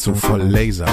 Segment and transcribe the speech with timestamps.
[0.00, 0.86] zu Voll Laser.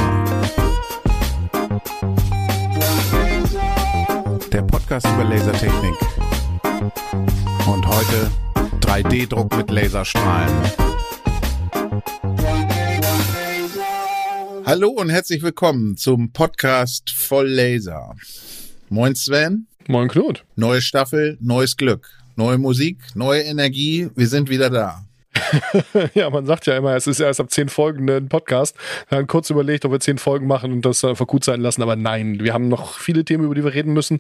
[4.52, 5.96] Der Podcast über Lasertechnik.
[7.66, 8.30] Und heute
[8.82, 10.54] 3D-Druck mit Laserstrahlen.
[14.66, 18.14] Hallo und herzlich willkommen zum Podcast Voll Laser.
[18.90, 19.68] Moin Sven.
[19.88, 20.44] Moin Knut.
[20.58, 22.10] Neue Staffel, neues Glück.
[22.36, 24.10] Neue Musik, neue Energie.
[24.16, 25.07] Wir sind wieder da.
[26.14, 28.76] ja, man sagt ja immer, es ist erst ab zehn Folgen ein Podcast.
[29.10, 31.82] Wir haben kurz überlegt, ob wir zehn Folgen machen und das einfach gut sein lassen,
[31.82, 34.20] aber nein, wir haben noch viele Themen, über die wir reden müssen.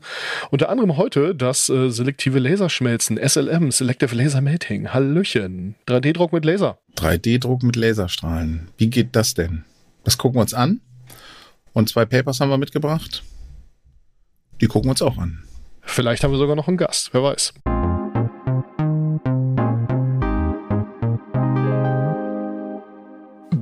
[0.52, 4.94] Unter anderem heute das äh, selektive Laserschmelzen, SLM, Selective Laser Melting.
[4.94, 5.76] Hallöchen.
[5.88, 6.78] 3D-Druck mit Laser.
[6.98, 8.70] 3D-Druck mit Laserstrahlen.
[8.78, 9.64] Wie geht das denn?
[10.04, 10.82] Das gucken wir uns an.
[11.74, 13.24] Und zwei Papers haben wir mitgebracht.
[14.62, 15.44] Die gucken wir uns auch an.
[15.82, 17.54] Vielleicht haben wir sogar noch einen Gast, wer weiß.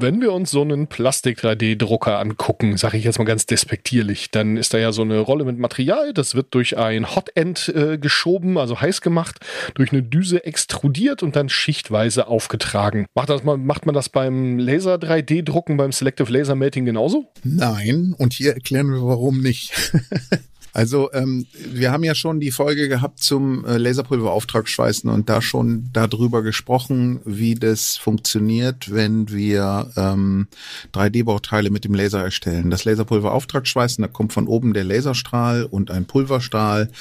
[0.06, 4.72] Wenn wir uns so einen Plastik-3D-Drucker angucken, sage ich jetzt mal ganz despektierlich, dann ist
[4.76, 8.80] da ja so eine Rolle mit Material, das wird durch ein Hotend äh, geschoben, also
[8.80, 9.40] heiß gemacht,
[9.74, 13.08] durch eine Düse extrudiert und dann schichtweise aufgetragen.
[13.16, 17.26] Macht, das, macht man das beim Laser-3D-Drucken, beim Selective Laser Melting genauso?
[17.44, 19.74] Nein, und hier erklären wir warum nicht.
[20.76, 25.90] Also ähm, wir haben ja schon die Folge gehabt zum äh, Laserpulverauftragsschweißen und da schon
[25.94, 30.50] darüber gesprochen, wie das funktioniert, wenn wir ähm,
[30.94, 32.72] 3D-Bauteile mit dem Laser erstellen.
[32.72, 36.92] Das Laserpulverauftragsschweißen, da kommt von oben der Laserstrahl und ein Pulverstrahl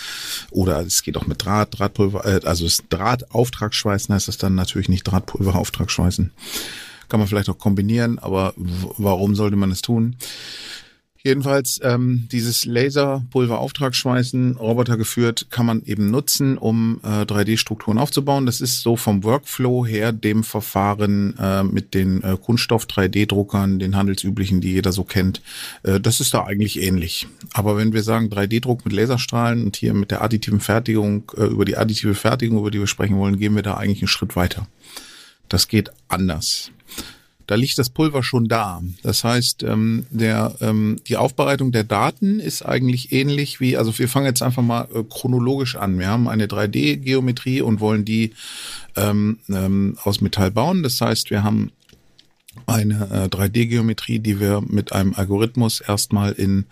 [0.53, 4.89] oder es geht auch mit Draht, Drahtpulver, äh, also das Drahtauftragsschweißen heißt das dann natürlich
[4.89, 6.31] nicht Drahtpulverauftragsschweißen.
[7.09, 10.15] Kann man vielleicht auch kombinieren, aber warum sollte man es tun?
[11.27, 18.45] Jedenfalls ähm, dieses Laserpulverauftragsschweißen, Roboter geführt, kann man eben nutzen, um äh, 3D-Strukturen aufzubauen.
[18.45, 24.61] Das ist so vom Workflow her dem Verfahren äh, mit den äh, Kunststoff-3D-Druckern, den handelsüblichen,
[24.61, 25.41] die jeder so kennt.
[25.83, 27.27] Äh, das ist da eigentlich ähnlich.
[27.55, 31.65] Aber wenn wir sagen 3D-Druck mit Laserstrahlen und hier mit der additiven Fertigung, äh, über
[31.65, 34.67] die additive Fertigung, über die wir sprechen wollen, gehen wir da eigentlich einen Schritt weiter.
[35.49, 36.71] Das geht anders
[37.47, 38.83] da liegt das Pulver schon da.
[39.03, 44.09] Das heißt, ähm, der, ähm, die Aufbereitung der Daten ist eigentlich ähnlich wie, also wir
[44.09, 45.99] fangen jetzt einfach mal äh, chronologisch an.
[45.99, 48.33] Wir haben eine 3D-Geometrie und wollen die
[48.97, 50.83] ähm, ähm, aus Metall bauen.
[50.83, 51.73] Das heißt, wir haben
[52.67, 56.67] eine äh, 3D-Geometrie, die wir mit einem Algorithmus erstmal in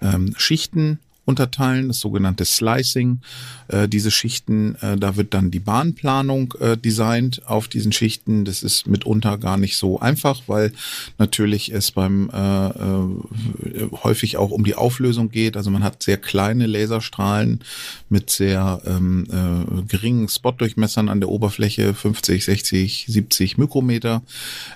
[0.00, 3.20] ähm, Schichten unterteilen, das sogenannte Slicing.
[3.68, 8.46] Äh, diese Schichten, äh, da wird dann die Bahnplanung äh, designt auf diesen Schichten.
[8.46, 10.72] Das ist mitunter gar nicht so einfach, weil
[11.18, 15.58] natürlich es beim äh, äh, häufig auch um die Auflösung geht.
[15.58, 17.60] Also man hat sehr kleine Laserstrahlen
[18.08, 24.22] mit sehr ähm, äh, geringen Spotdurchmessern an der Oberfläche, 50, 60, 70 Mikrometer.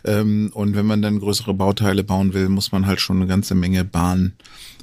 [0.04, 3.54] Ähm, und wenn man dann größere Bauteile bauen will, muss man halt schon eine ganze
[3.54, 4.34] Menge Bahn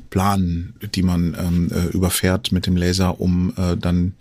[0.10, 4.14] planen, die man ähm, äh, überfährt mit dem Laser, um äh, dann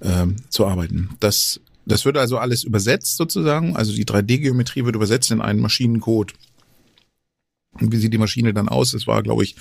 [0.00, 1.10] äh, zu arbeiten.
[1.20, 3.76] Das, das wird also alles übersetzt sozusagen.
[3.76, 6.34] Also die 3D-Geometrie wird übersetzt in einen Maschinencode.
[7.72, 8.92] Und wie sieht die Maschine dann aus?
[8.92, 9.56] Das war, glaube ich,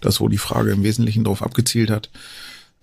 [0.00, 2.10] das, wo die Frage im Wesentlichen darauf abgezielt hat.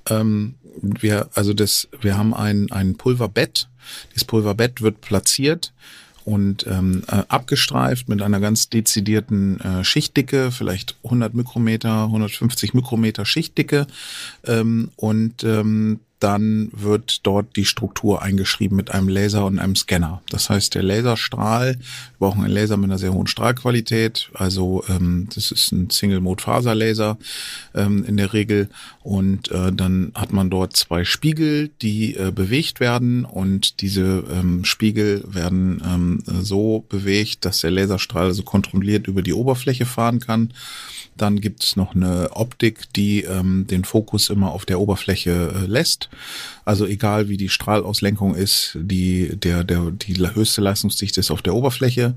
[0.09, 3.69] Ähm, wir, also das, wir haben ein, ein Pulverbett.
[4.13, 5.73] Das Pulverbett wird platziert
[6.25, 13.25] und ähm, äh, abgestreift mit einer ganz dezidierten äh, Schichtdicke, vielleicht 100 Mikrometer, 150 Mikrometer
[13.25, 13.87] Schichtdicke
[14.45, 20.21] ähm, und ähm, dann wird dort die Struktur eingeschrieben mit einem Laser und einem Scanner.
[20.29, 21.79] Das heißt, der Laserstrahl, wir
[22.19, 27.17] brauchen einen Laser mit einer sehr hohen Strahlqualität, also ähm, das ist ein Single-Mode-Faser-Laser
[27.75, 28.69] ähm, in der Regel.
[29.01, 33.25] Und äh, dann hat man dort zwei Spiegel, die äh, bewegt werden.
[33.25, 39.33] Und diese ähm, Spiegel werden ähm, so bewegt, dass der Laserstrahl also kontrolliert über die
[39.33, 40.53] Oberfläche fahren kann
[41.17, 45.65] dann gibt es noch eine Optik, die ähm, den Fokus immer auf der Oberfläche äh,
[45.65, 46.09] lässt.
[46.65, 51.55] Also egal wie die Strahlauslenkung ist, die, der, der, die höchste Leistungsdichte ist auf der
[51.55, 52.15] Oberfläche.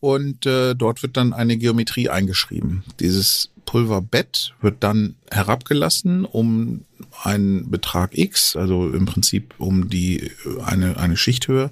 [0.00, 2.84] Und äh, dort wird dann eine Geometrie eingeschrieben.
[3.00, 6.84] Dieses Pulverbett wird dann herabgelassen um
[7.22, 10.30] einen Betrag X, also im Prinzip um die
[10.64, 11.70] eine, eine Schichthöhe.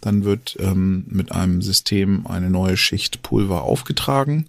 [0.00, 4.48] Dann wird ähm, mit einem System eine neue Schicht Pulver aufgetragen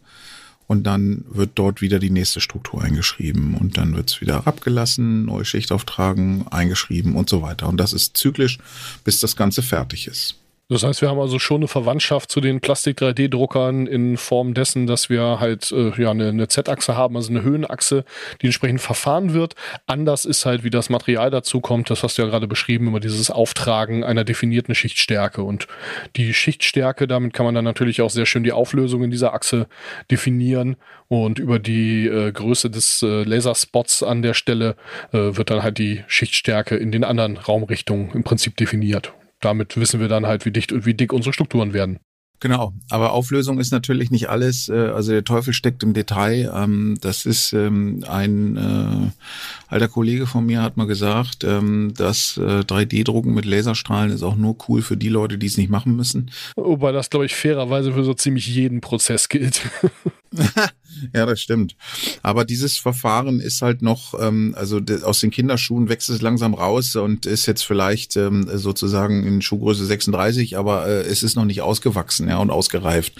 [0.68, 5.26] und dann wird dort wieder die nächste Struktur eingeschrieben und dann wird es wieder abgelassen,
[5.26, 7.68] neue Schicht auftragen, eingeschrieben und so weiter.
[7.68, 8.60] Und das ist zyklisch,
[9.04, 10.36] bis das Ganze fertig ist.
[10.70, 15.10] Das heißt, wir haben also schon eine Verwandtschaft zu den Plastik-3D-Druckern in Form dessen, dass
[15.10, 18.04] wir halt äh, ja eine, eine Z-Achse haben, also eine Höhenachse,
[18.42, 19.56] die entsprechend verfahren wird.
[19.86, 23.00] Anders ist halt, wie das Material dazu kommt, das hast du ja gerade beschrieben, immer
[23.00, 25.42] dieses Auftragen einer definierten Schichtstärke.
[25.42, 25.70] Und
[26.18, 29.68] die Schichtstärke, damit kann man dann natürlich auch sehr schön die Auflösung in dieser Achse
[30.12, 30.76] definieren.
[31.08, 34.76] Und über die äh, Größe des äh, Laserspots an der Stelle
[35.14, 40.00] äh, wird dann halt die Schichtstärke in den anderen Raumrichtungen im Prinzip definiert damit wissen
[40.00, 42.00] wir dann halt, wie dicht und wie dick unsere Strukturen werden.
[42.40, 44.70] Genau, aber Auflösung ist natürlich nicht alles.
[44.70, 46.52] Äh, also der Teufel steckt im Detail.
[46.54, 52.38] Ähm, das ist ähm, ein äh, alter Kollege von mir hat mal gesagt, ähm, dass
[52.38, 56.30] 3D-Drucken mit Laserstrahlen ist auch nur cool für die Leute, die es nicht machen müssen.
[56.56, 59.62] Wobei das, glaube ich, fairerweise für so ziemlich jeden Prozess gilt.
[61.14, 61.76] Ja, das stimmt.
[62.24, 66.96] Aber dieses Verfahren ist halt noch, ähm, also aus den Kinderschuhen wächst es langsam raus
[66.96, 71.62] und ist jetzt vielleicht ähm, sozusagen in Schuhgröße 36, aber äh, es ist noch nicht
[71.62, 73.14] ausgewachsen ja, und ausgereift.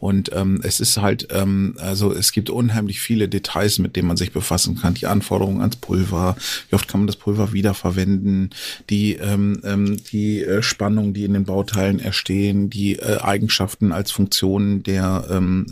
[0.00, 4.16] Und ähm, es ist halt, ähm, also es gibt unheimlich viele Details, mit denen man
[4.16, 4.94] sich befassen kann.
[4.94, 6.36] Die Anforderungen ans Pulver,
[6.70, 8.50] wie oft kann man das Pulver wiederverwenden,
[8.90, 14.10] die, ähm, ähm, die äh, Spannung, die in den Bauteilen erstehen, die äh, Eigenschaften als
[14.10, 15.66] Funktionen der, ähm,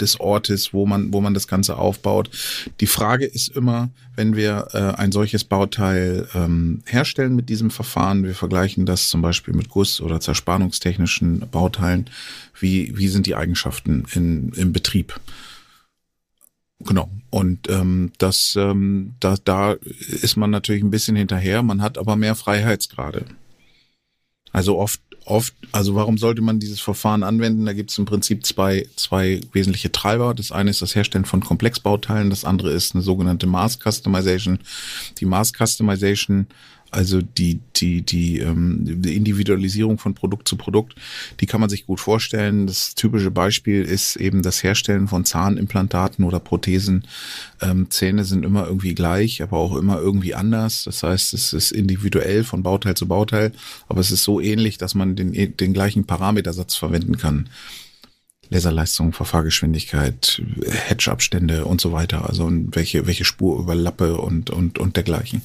[0.00, 2.30] des Ortes, wo man, wo man das Ganze aufbaut.
[2.80, 8.24] Die Frage ist immer, wenn wir äh, ein solches Bauteil ähm, herstellen mit diesem Verfahren,
[8.24, 12.10] wir vergleichen das zum Beispiel mit Guss- oder zerspannungstechnischen Bauteilen,
[12.58, 15.20] wie, wie sind die Eigenschaften in, im Betrieb?
[16.80, 17.10] Genau.
[17.30, 22.16] Und ähm, das, ähm, da, da ist man natürlich ein bisschen hinterher, man hat aber
[22.16, 23.24] mehr Freiheitsgrade.
[24.52, 27.66] Also oft oft, also warum sollte man dieses Verfahren anwenden?
[27.66, 30.34] Da gibt es im Prinzip zwei, zwei wesentliche Treiber.
[30.34, 34.58] Das eine ist das Herstellen von Komplexbauteilen, das andere ist eine sogenannte Mass Customization.
[35.18, 36.46] Die Mass Customization
[36.90, 40.94] also die, die, die, ähm, die Individualisierung von Produkt zu Produkt,
[41.40, 42.66] die kann man sich gut vorstellen.
[42.66, 47.04] Das typische Beispiel ist eben das Herstellen von Zahnimplantaten oder Prothesen.
[47.60, 50.84] Ähm, Zähne sind immer irgendwie gleich, aber auch immer irgendwie anders.
[50.84, 53.52] Das heißt, es ist individuell von Bauteil zu Bauteil,
[53.88, 57.48] aber es ist so ähnlich, dass man den, den gleichen Parametersatz verwenden kann.
[58.50, 62.28] Laserleistung, Verfahrgeschwindigkeit, Hedgeabstände und so weiter.
[62.28, 65.42] Also welche, welche Spur überlappe und, und, und dergleichen.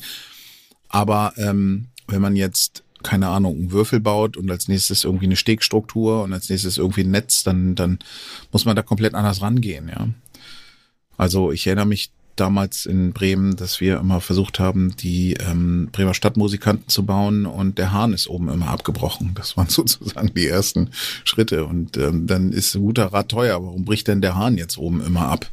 [0.94, 5.36] Aber ähm, wenn man jetzt keine Ahnung, einen Würfel baut und als nächstes irgendwie eine
[5.36, 8.00] Stegstruktur und als nächstes irgendwie ein Netz, dann, dann
[8.54, 10.08] muss man da komplett anders rangehen, ja.
[11.18, 16.14] Also ich erinnere mich damals in Bremen, dass wir immer versucht haben, die ähm, Bremer
[16.14, 19.32] Stadtmusikanten zu bauen und der Hahn ist oben immer abgebrochen.
[19.36, 20.90] Das waren sozusagen die ersten
[21.24, 21.66] Schritte.
[21.66, 23.64] Und ähm, dann ist ein guter Rad teuer.
[23.64, 25.50] Warum bricht denn der Hahn jetzt oben immer ab?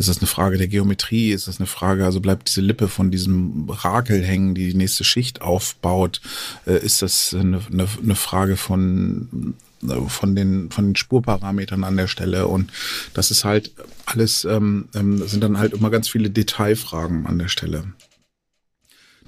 [0.00, 1.30] Ist das eine Frage der Geometrie?
[1.30, 5.04] Ist das eine Frage, also bleibt diese Lippe von diesem Rakel hängen, die die nächste
[5.04, 6.22] Schicht aufbaut?
[6.66, 9.54] Äh, ist das eine, eine, eine Frage von
[10.08, 12.70] von den von den Spurparametern an der Stelle und
[13.12, 13.72] das ist halt
[14.06, 17.84] alles ähm, ähm, sind dann halt immer ganz viele Detailfragen an der Stelle.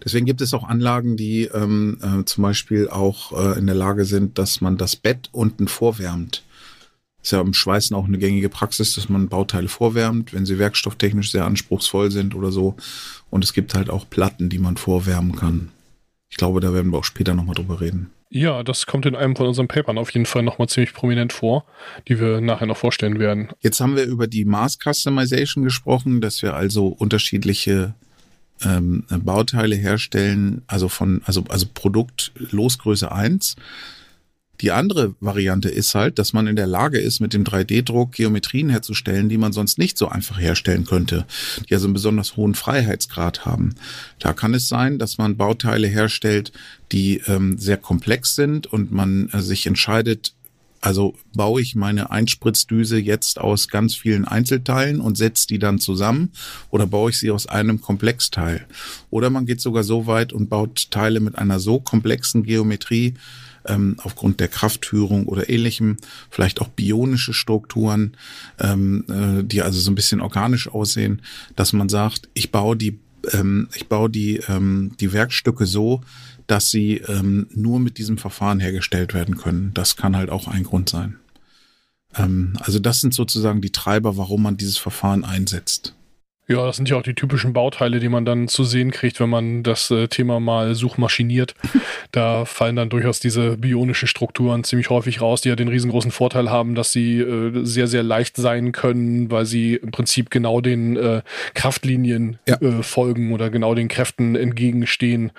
[0.03, 4.07] Deswegen gibt es auch Anlagen, die ähm, äh, zum Beispiel auch äh, in der Lage
[4.07, 6.43] sind, dass man das Bett unten vorwärmt.
[7.23, 11.31] Ist ja im Schweißen auch eine gängige Praxis, dass man Bauteile vorwärmt, wenn sie werkstofftechnisch
[11.31, 12.77] sehr anspruchsvoll sind oder so.
[13.31, 15.71] Und es gibt halt auch Platten, die man vorwärmen kann.
[16.29, 18.11] Ich glaube, da werden wir auch später nochmal drüber reden.
[18.35, 21.67] Ja, das kommt in einem von unseren Papern auf jeden Fall nochmal ziemlich prominent vor,
[22.09, 23.51] die wir nachher noch vorstellen werden.
[23.61, 27.95] Jetzt haben wir über die Mass Customization gesprochen, dass wir also unterschiedliche
[28.65, 33.57] ähm, Bauteile herstellen, also von, also, also Produkt Losgröße 1
[34.63, 38.71] die andere Variante ist halt, dass man in der Lage ist, mit dem 3D-Druck Geometrien
[38.71, 41.27] herzustellen, die man sonst nicht so einfach herstellen könnte,
[41.69, 43.75] die also einen besonders hohen Freiheitsgrad haben.
[44.21, 46.53] Da kann es sein, dass man Bauteile herstellt,
[46.93, 50.35] die ähm, sehr komplex sind und man äh, sich entscheidet,
[50.81, 56.33] also baue ich meine Einspritzdüse jetzt aus ganz vielen Einzelteilen und setze die dann zusammen
[56.71, 58.67] oder baue ich sie aus einem Komplexteil?
[59.09, 63.15] Oder man geht sogar so weit und baut Teile mit einer so komplexen Geometrie,
[63.67, 65.97] ähm, aufgrund der Kraftführung oder ähnlichem,
[66.31, 68.17] vielleicht auch bionische Strukturen,
[68.59, 71.23] ähm, äh, die also so ein bisschen organisch aussehen,
[71.57, 72.99] dass man sagt, ich baue die,
[73.33, 76.03] ähm, ich baue die, ähm, die Werkstücke so,
[76.47, 79.71] dass sie ähm, nur mit diesem Verfahren hergestellt werden können.
[79.75, 81.17] Das kann halt auch ein Grund sein.
[82.15, 85.95] Ähm, also das sind sozusagen die Treiber, warum man dieses Verfahren einsetzt.
[86.49, 89.31] Ja, das sind ja auch die typischen Bauteile, die man dann zu sehen kriegt, wenn
[89.31, 91.55] man das äh, Thema mal suchmaschiniert.
[92.11, 96.51] da fallen dann durchaus diese bionischen Strukturen ziemlich häufig raus, die ja den riesengroßen Vorteil
[96.51, 100.97] haben, dass sie äh, sehr, sehr leicht sein können, weil sie im Prinzip genau den
[100.97, 101.23] äh,
[101.55, 102.61] Kraftlinien ja.
[102.61, 105.31] Äh, folgen oder genau den Kräften entgegenstehen,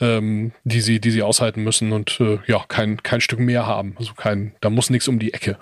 [0.00, 3.94] ähm, die sie, die sie aushalten müssen und äh, ja, kein, kein Stück mehr haben.
[3.96, 5.56] Also kein, da muss nichts um die Ecke.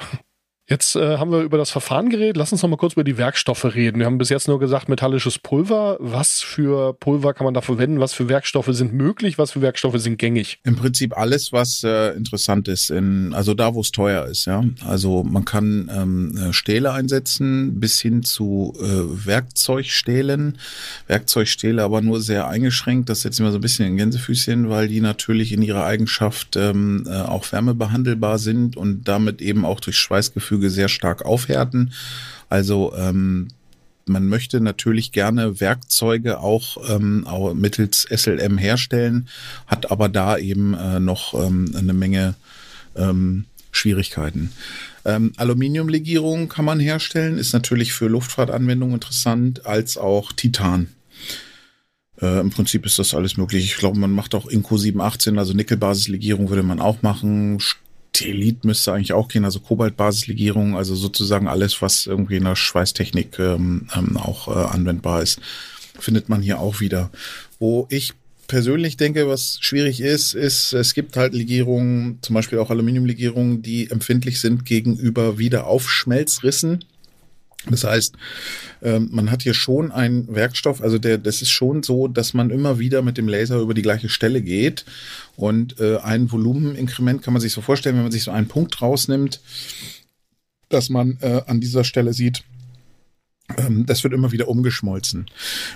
[0.68, 2.36] Jetzt äh, haben wir über das Verfahren geredet.
[2.36, 4.00] Lass uns noch mal kurz über die Werkstoffe reden.
[4.00, 5.96] Wir haben bis jetzt nur gesagt metallisches Pulver.
[6.00, 8.00] Was für Pulver kann man da verwenden?
[8.00, 9.38] Was für Werkstoffe sind möglich?
[9.38, 10.58] Was für Werkstoffe sind gängig?
[10.64, 12.90] Im Prinzip alles, was äh, interessant ist.
[12.90, 14.46] In, also da, wo es teuer ist.
[14.46, 20.58] Ja, also man kann ähm, äh, Stähle einsetzen bis hin zu äh, Werkzeugstählen.
[21.06, 23.08] Werkzeugstähle aber nur sehr eingeschränkt.
[23.08, 27.06] Das setzt immer so ein bisschen in Gänsefüßchen, weil die natürlich in ihrer Eigenschaft ähm,
[27.08, 31.92] äh, auch wärmebehandelbar sind und damit eben auch durch Schweißgefühl Gefüge sehr stark aufhärten.
[32.48, 33.48] Also ähm,
[34.06, 39.28] man möchte natürlich gerne Werkzeuge auch, ähm, auch mittels SLM herstellen,
[39.66, 42.34] hat aber da eben äh, noch ähm, eine Menge
[42.94, 44.52] ähm, Schwierigkeiten.
[45.04, 50.88] Ähm, Aluminiumlegierung kann man herstellen, ist natürlich für Luftfahrtanwendungen interessant, als auch Titan.
[52.22, 53.64] Äh, Im Prinzip ist das alles möglich.
[53.64, 57.60] Ich glaube, man macht auch Inco 718, also Nickelbasislegierung würde man auch machen.
[58.16, 63.38] Telit müsste eigentlich auch gehen, also Kobaltbasislegierung, also sozusagen alles, was irgendwie in der Schweißtechnik
[63.38, 65.38] ähm, ähm, auch äh, anwendbar ist,
[65.98, 67.10] findet man hier auch wieder.
[67.58, 68.14] Wo ich
[68.46, 73.90] persönlich denke, was schwierig ist, ist, es gibt halt Legierungen, zum Beispiel auch Aluminiumlegierungen, die
[73.90, 76.84] empfindlich sind gegenüber Wiederaufschmelzrissen.
[77.68, 78.14] Das heißt,
[78.82, 82.50] ähm, man hat hier schon einen Werkstoff, also der, das ist schon so, dass man
[82.50, 84.84] immer wieder mit dem Laser über die gleiche Stelle geht.
[85.36, 88.80] Und äh, ein Volumeninkrement kann man sich so vorstellen, wenn man sich so einen Punkt
[88.80, 89.40] rausnimmt,
[90.68, 92.44] dass man äh, an dieser Stelle sieht,
[93.86, 95.26] das wird immer wieder umgeschmolzen.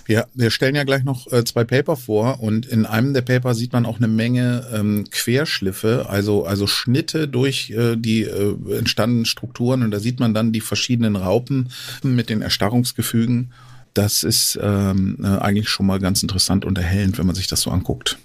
[0.04, 3.54] Wir, wir stellen ja gleich noch äh, zwei Paper vor und in einem der Paper
[3.54, 9.24] sieht man auch eine Menge ähm, Querschliffe, also, also Schnitte durch äh, die äh, entstandenen
[9.24, 11.70] Strukturen und da sieht man dann die verschiedenen Raupen
[12.02, 13.52] mit den Erstarrungsgefügen.
[13.94, 17.60] Das ist ähm, äh, eigentlich schon mal ganz interessant und erhellend, wenn man sich das
[17.60, 18.18] so anguckt.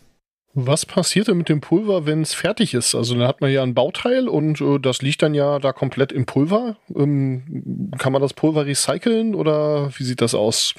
[0.57, 2.95] Was passiert denn mit dem Pulver, wenn es fertig ist?
[2.95, 6.13] Also dann hat man ja ein Bauteil und äh, das liegt dann ja da komplett
[6.13, 6.77] im Pulver.
[6.95, 10.73] Ähm, kann man das Pulver recyceln oder wie sieht das aus?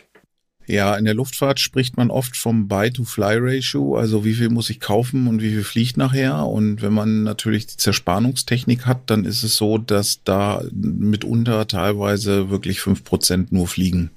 [0.66, 5.28] Ja, in der Luftfahrt spricht man oft vom Buy-to-Fly-Ratio, also wie viel muss ich kaufen
[5.28, 6.46] und wie viel fliegt nachher.
[6.46, 12.48] Und wenn man natürlich die Zerspannungstechnik hat, dann ist es so, dass da mitunter teilweise
[12.48, 14.10] wirklich fünf Prozent nur fliegen.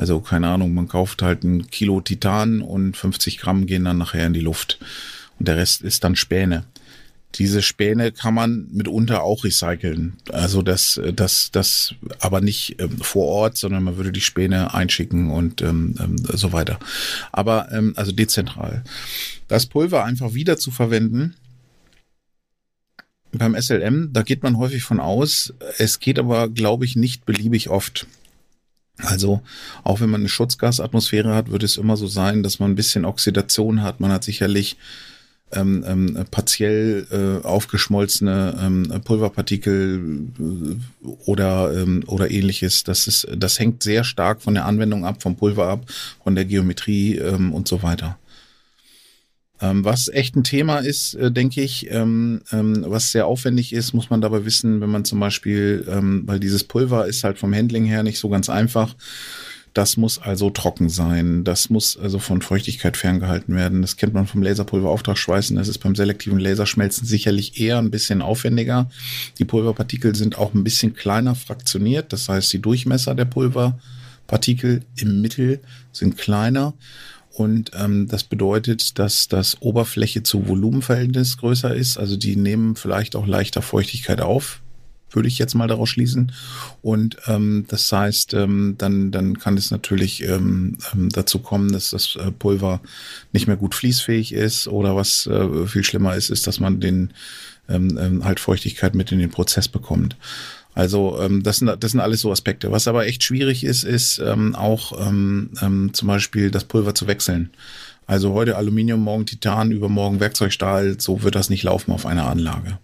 [0.00, 4.26] Also keine Ahnung, man kauft halt ein Kilo Titan und 50 Gramm gehen dann nachher
[4.26, 4.78] in die Luft.
[5.38, 6.64] Und der Rest ist dann Späne.
[7.34, 10.14] Diese Späne kann man mitunter auch recyceln.
[10.32, 15.30] Also das, das, das, aber nicht ähm, vor Ort, sondern man würde die Späne einschicken
[15.30, 16.78] und ähm, ähm, so weiter.
[17.30, 18.82] Aber ähm, also dezentral.
[19.48, 21.34] Das Pulver einfach wieder zu verwenden,
[23.32, 25.52] beim SLM, da geht man häufig von aus.
[25.76, 28.06] Es geht aber, glaube ich, nicht beliebig oft.
[29.04, 29.42] Also
[29.84, 33.04] auch wenn man eine Schutzgasatmosphäre hat, wird es immer so sein, dass man ein bisschen
[33.04, 34.00] Oxidation hat.
[34.00, 34.76] Man hat sicherlich
[35.52, 42.84] ähm, ähm, partiell äh, aufgeschmolzene ähm, Pulverpartikel äh, oder ähm, oder ähnliches.
[42.84, 45.86] Das ist, das hängt sehr stark von der Anwendung ab, vom Pulver ab,
[46.22, 48.16] von der Geometrie ähm, und so weiter.
[49.60, 53.92] Ähm, was echt ein Thema ist, äh, denke ich, ähm, ähm, was sehr aufwendig ist,
[53.92, 57.84] muss man dabei wissen, wenn man zum Beispiel, weil dieses Pulver ist halt vom Handling
[57.84, 58.94] her nicht so ganz einfach.
[59.72, 61.44] Das muss also trocken sein.
[61.44, 63.82] Das muss also von Feuchtigkeit ferngehalten werden.
[63.82, 65.56] Das kennt man vom Laserpulverauftragsschweißen.
[65.56, 68.90] Das ist beim selektiven Laserschmelzen sicherlich eher ein bisschen aufwendiger.
[69.38, 72.12] Die Pulverpartikel sind auch ein bisschen kleiner fraktioniert.
[72.12, 75.60] Das heißt, die Durchmesser der Pulverpartikel im Mittel
[75.92, 76.74] sind kleiner.
[77.40, 81.96] Und ähm, das bedeutet, dass das Oberfläche zu Volumenverhältnis größer ist.
[81.96, 84.60] Also die nehmen vielleicht auch leichter Feuchtigkeit auf,
[85.10, 86.32] würde ich jetzt mal daraus schließen.
[86.82, 91.92] Und ähm, das heißt, ähm, dann, dann kann es natürlich ähm, ähm dazu kommen, dass
[91.92, 92.82] das äh, Pulver
[93.32, 94.68] nicht mehr gut fließfähig ist.
[94.68, 97.14] Oder was äh, viel schlimmer ist, ist, dass man den
[97.70, 100.14] ähm, ähm halt Feuchtigkeit mit in den Prozess bekommt.
[100.74, 102.70] Also ähm, das, sind, das sind alles so Aspekte.
[102.70, 107.06] Was aber echt schwierig ist, ist ähm, auch ähm, ähm, zum Beispiel das Pulver zu
[107.06, 107.50] wechseln.
[108.06, 111.00] Also heute Aluminium, morgen Titan, übermorgen Werkzeugstahl.
[111.00, 112.78] So wird das nicht laufen auf einer Anlage.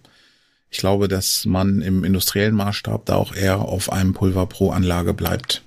[0.69, 5.13] Ich glaube, dass man im industriellen Maßstab da auch eher auf einem Pulver pro Anlage
[5.13, 5.63] bleibt,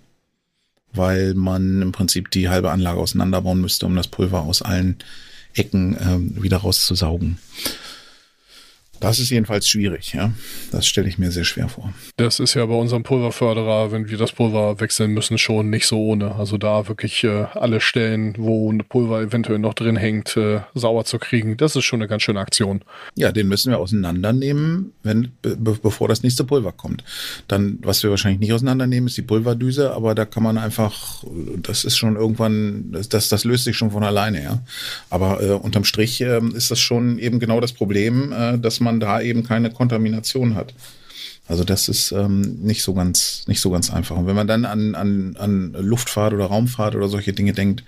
[0.92, 4.96] weil man im Prinzip die halbe Anlage auseinanderbauen müsste, um das Pulver aus allen
[5.54, 7.38] Ecken äh, wieder rauszusaugen.
[9.00, 10.32] Das ist jedenfalls schwierig, ja.
[10.70, 11.92] Das stelle ich mir sehr schwer vor.
[12.16, 15.98] Das ist ja bei unserem Pulverförderer, wenn wir das Pulver wechseln müssen, schon nicht so
[15.98, 16.34] ohne.
[16.34, 21.06] Also da wirklich äh, alle Stellen, wo ein Pulver eventuell noch drin hängt, äh, sauber
[21.06, 22.82] zu kriegen, das ist schon eine ganz schöne Aktion.
[23.16, 27.02] Ja, den müssen wir auseinandernehmen, wenn, be bevor das nächste Pulver kommt.
[27.48, 31.24] Dann, was wir wahrscheinlich nicht auseinandernehmen, ist die Pulverdüse, aber da kann man einfach,
[31.62, 34.62] das ist schon irgendwann, das, das löst sich schon von alleine, ja.
[35.08, 38.89] Aber äh, unterm Strich äh, ist das schon eben genau das Problem, äh, dass man
[38.90, 40.74] man da eben keine Kontamination hat.
[41.46, 44.16] Also das ist ähm, nicht so ganz nicht so ganz einfach.
[44.16, 47.84] Und wenn man dann an, an, an Luftfahrt oder Raumfahrt oder solche Dinge denkt,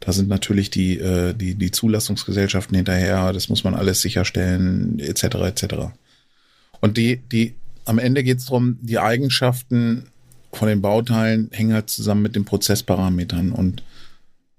[0.00, 3.32] da sind natürlich die äh, die die Zulassungsgesellschaften hinterher.
[3.32, 5.24] Das muss man alles sicherstellen etc.
[5.24, 5.64] etc.
[6.80, 7.54] Und die die
[7.84, 10.06] am Ende geht es darum, die Eigenschaften
[10.52, 13.82] von den Bauteilen hängen halt zusammen mit den Prozessparametern und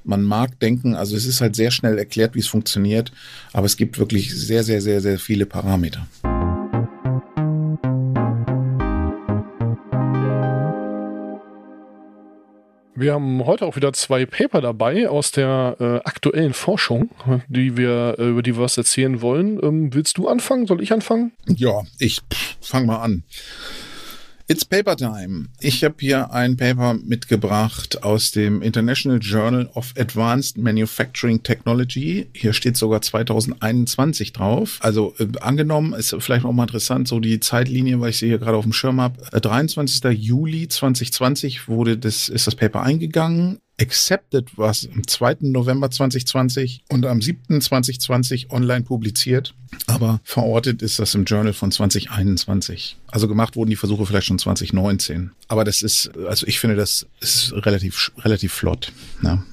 [0.03, 3.11] man mag denken, also es ist halt sehr schnell erklärt, wie es funktioniert,
[3.51, 6.07] aber es gibt wirklich sehr, sehr, sehr, sehr viele Parameter.
[12.95, 17.09] Wir haben heute auch wieder zwei Paper dabei aus der äh, aktuellen Forschung,
[17.47, 19.59] die wir, äh, über die wir was erzählen wollen.
[19.63, 20.67] Ähm, willst du anfangen?
[20.67, 21.33] Soll ich anfangen?
[21.47, 22.21] Ja, ich
[22.61, 23.23] fange mal an.
[24.53, 25.47] It's Paper Time.
[25.61, 32.29] Ich habe hier ein Paper mitgebracht aus dem International Journal of Advanced Manufacturing Technology.
[32.35, 34.77] Hier steht sogar 2021 drauf.
[34.81, 38.37] Also äh, angenommen, ist vielleicht auch mal interessant, so die Zeitlinie, weil ich sie hier
[38.37, 39.23] gerade auf dem Schirm habe.
[39.31, 40.03] Äh, 23.
[40.19, 43.57] Juli 2020 wurde das, ist das Paper eingegangen.
[43.83, 45.37] Accepted war es am 2.
[45.41, 47.59] November 2020 und am 7.
[47.59, 49.53] 2020 online publiziert.
[49.87, 52.95] Aber verortet ist das im Journal von 2021.
[53.07, 55.31] Also gemacht wurden die Versuche vielleicht schon 2019.
[55.49, 58.93] Aber das ist, also ich finde, das ist relativ, relativ flott.
[59.21, 59.43] Ne?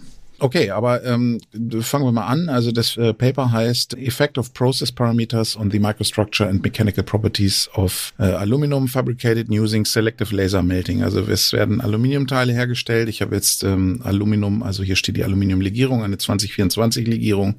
[0.42, 1.38] Okay, aber ähm,
[1.82, 2.49] fangen wir mal an.
[2.49, 7.68] Also das äh, Paper heißt Effect of Process Parameters on the Microstructure and Mechanical Properties
[7.75, 11.02] of äh, Aluminum Fabricated Using Selective Laser Melting.
[11.02, 13.11] Also es werden Aluminiumteile hergestellt.
[13.11, 17.56] Ich habe jetzt ähm, Aluminium, also hier steht die Aluminiumlegierung, eine 2024-Legierung.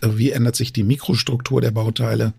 [0.00, 2.32] Äh, wie ändert sich die Mikrostruktur der Bauteile?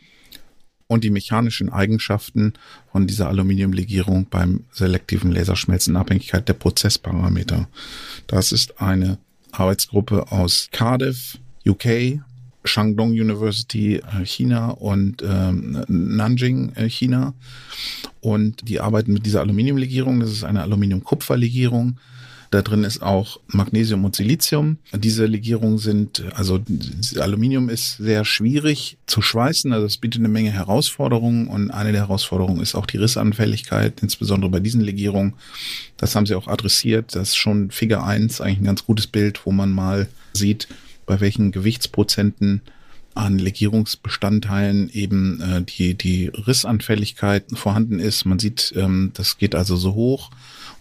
[0.90, 2.54] und die mechanischen Eigenschaften
[2.94, 7.68] von dieser Aluminiumlegierung beim selektiven Laserschmelzen in Abhängigkeit der Prozessparameter.
[8.28, 9.18] Das ist eine
[9.52, 12.20] Arbeitsgruppe aus Cardiff, UK,
[12.64, 17.34] Shandong University äh, China und ähm, Nanjing äh, China.
[18.22, 20.20] Und die arbeiten mit dieser Aluminiumlegierung.
[20.20, 21.98] Das ist eine Aluminium-Kupfer-Legierung.
[22.50, 24.78] Da drin ist auch Magnesium und Silizium.
[24.94, 26.60] Diese Legierungen sind, also
[27.20, 32.02] Aluminium ist sehr schwierig zu schweißen, also es bietet eine Menge Herausforderungen und eine der
[32.02, 35.34] Herausforderungen ist auch die Rissanfälligkeit, insbesondere bei diesen Legierungen.
[35.98, 37.16] Das haben sie auch adressiert.
[37.16, 40.68] Das ist schon Figur 1 eigentlich ein ganz gutes Bild, wo man mal sieht,
[41.06, 42.62] bei welchen Gewichtsprozenten
[43.18, 48.26] an Legierungsbestandteilen eben äh, die, die Rissanfälligkeit vorhanden ist.
[48.26, 50.30] Man sieht, ähm, das geht also so hoch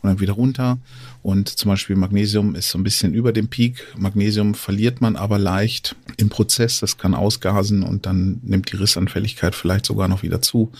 [0.03, 0.79] und dann wieder runter.
[1.27, 3.85] Und zum Beispiel Magnesium ist so ein bisschen über dem Peak.
[3.99, 6.79] Magnesium verliert man aber leicht im Prozess.
[6.79, 10.71] Das kann ausgasen und dann nimmt die Rissanfälligkeit vielleicht sogar noch wieder zu.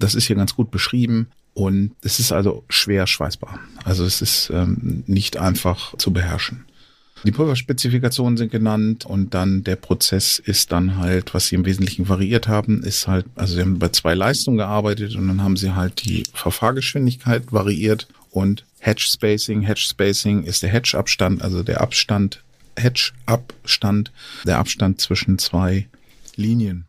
[0.00, 1.28] Das ist hier ganz gut beschrieben.
[1.54, 3.60] Und es ist also schwer schweißbar.
[3.84, 6.64] Also es ist ähm, nicht einfach zu beherrschen.
[7.22, 12.08] Die Pulverspezifikationen sind genannt und dann der Prozess ist dann halt, was sie im Wesentlichen
[12.08, 15.76] variiert haben, ist halt, also sie haben bei zwei Leistungen gearbeitet und dann haben sie
[15.76, 19.62] halt die Verfahrgeschwindigkeit variiert und Hedge Spacing.
[19.62, 22.44] Hedge Spacing ist der Hedge-Abstand, also der Abstand,
[22.76, 24.12] Hedge-Abstand,
[24.44, 25.88] der Abstand zwischen zwei
[26.36, 26.86] Linien.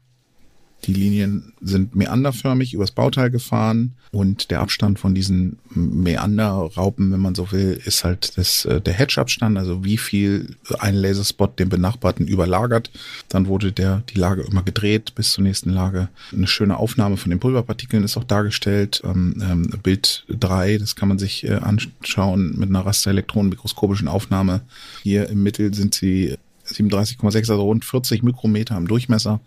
[0.87, 7.35] Die Linien sind meanderförmig übers Bauteil gefahren und der Abstand von diesen Meanderraupen, wenn man
[7.35, 12.25] so will, ist halt das, äh, der Hedge-Abstand, also wie viel ein Laserspot den benachbarten
[12.25, 12.89] überlagert.
[13.27, 16.07] Dann wurde der, die Lage immer gedreht bis zur nächsten Lage.
[16.31, 19.01] Eine schöne Aufnahme von den Pulverpartikeln ist auch dargestellt.
[19.03, 24.61] Ähm, ähm, Bild 3, das kann man sich äh, anschauen mit einer rasterelektronenmikroskopischen Aufnahme.
[25.03, 26.37] Hier im Mittel sind sie
[26.73, 29.39] 37,6, also rund 40 Mikrometer im Durchmesser,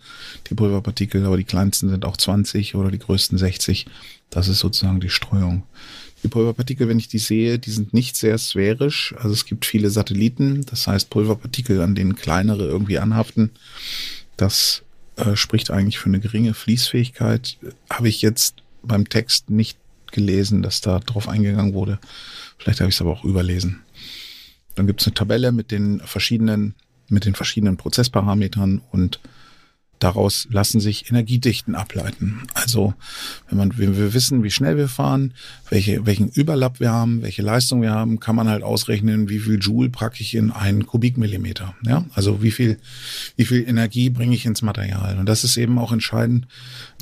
[0.49, 3.85] die Pulverpartikel, aber die kleinsten sind auch 20 oder die größten 60.
[4.29, 5.63] Das ist sozusagen die Streuung.
[6.23, 9.15] Die Pulverpartikel, wenn ich die sehe, die sind nicht sehr sphärisch.
[9.17, 13.51] Also es gibt viele Satelliten, das heißt Pulverpartikel, an denen kleinere irgendwie anhaften.
[14.37, 14.83] Das
[15.15, 17.57] äh, spricht eigentlich für eine geringe Fließfähigkeit.
[17.89, 19.77] Habe ich jetzt beim Text nicht
[20.11, 21.99] gelesen, dass da drauf eingegangen wurde.
[22.57, 23.81] Vielleicht habe ich es aber auch überlesen.
[24.75, 26.75] Dann gibt es eine Tabelle mit den verschiedenen
[27.11, 29.19] mit den verschiedenen Prozessparametern und
[30.03, 32.41] daraus lassen sich Energiedichten ableiten.
[32.53, 32.93] Also
[33.49, 35.33] wenn man, wenn wir wissen, wie schnell wir fahren,
[35.69, 39.59] welche, welchen Überlapp wir haben, welche Leistung wir haben, kann man halt ausrechnen, wie viel
[39.59, 41.75] Joule packe ich in einen Kubikmillimeter.
[41.85, 42.77] Ja, also wie viel,
[43.35, 45.17] wie viel Energie bringe ich ins Material.
[45.19, 46.47] Und das ist eben auch entscheidend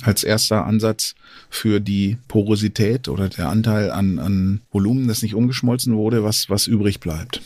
[0.02, 1.16] als erster Ansatz
[1.50, 6.68] für die Porosität oder der Anteil an, an Volumen, das nicht umgeschmolzen wurde, was, was
[6.68, 7.42] übrig bleibt.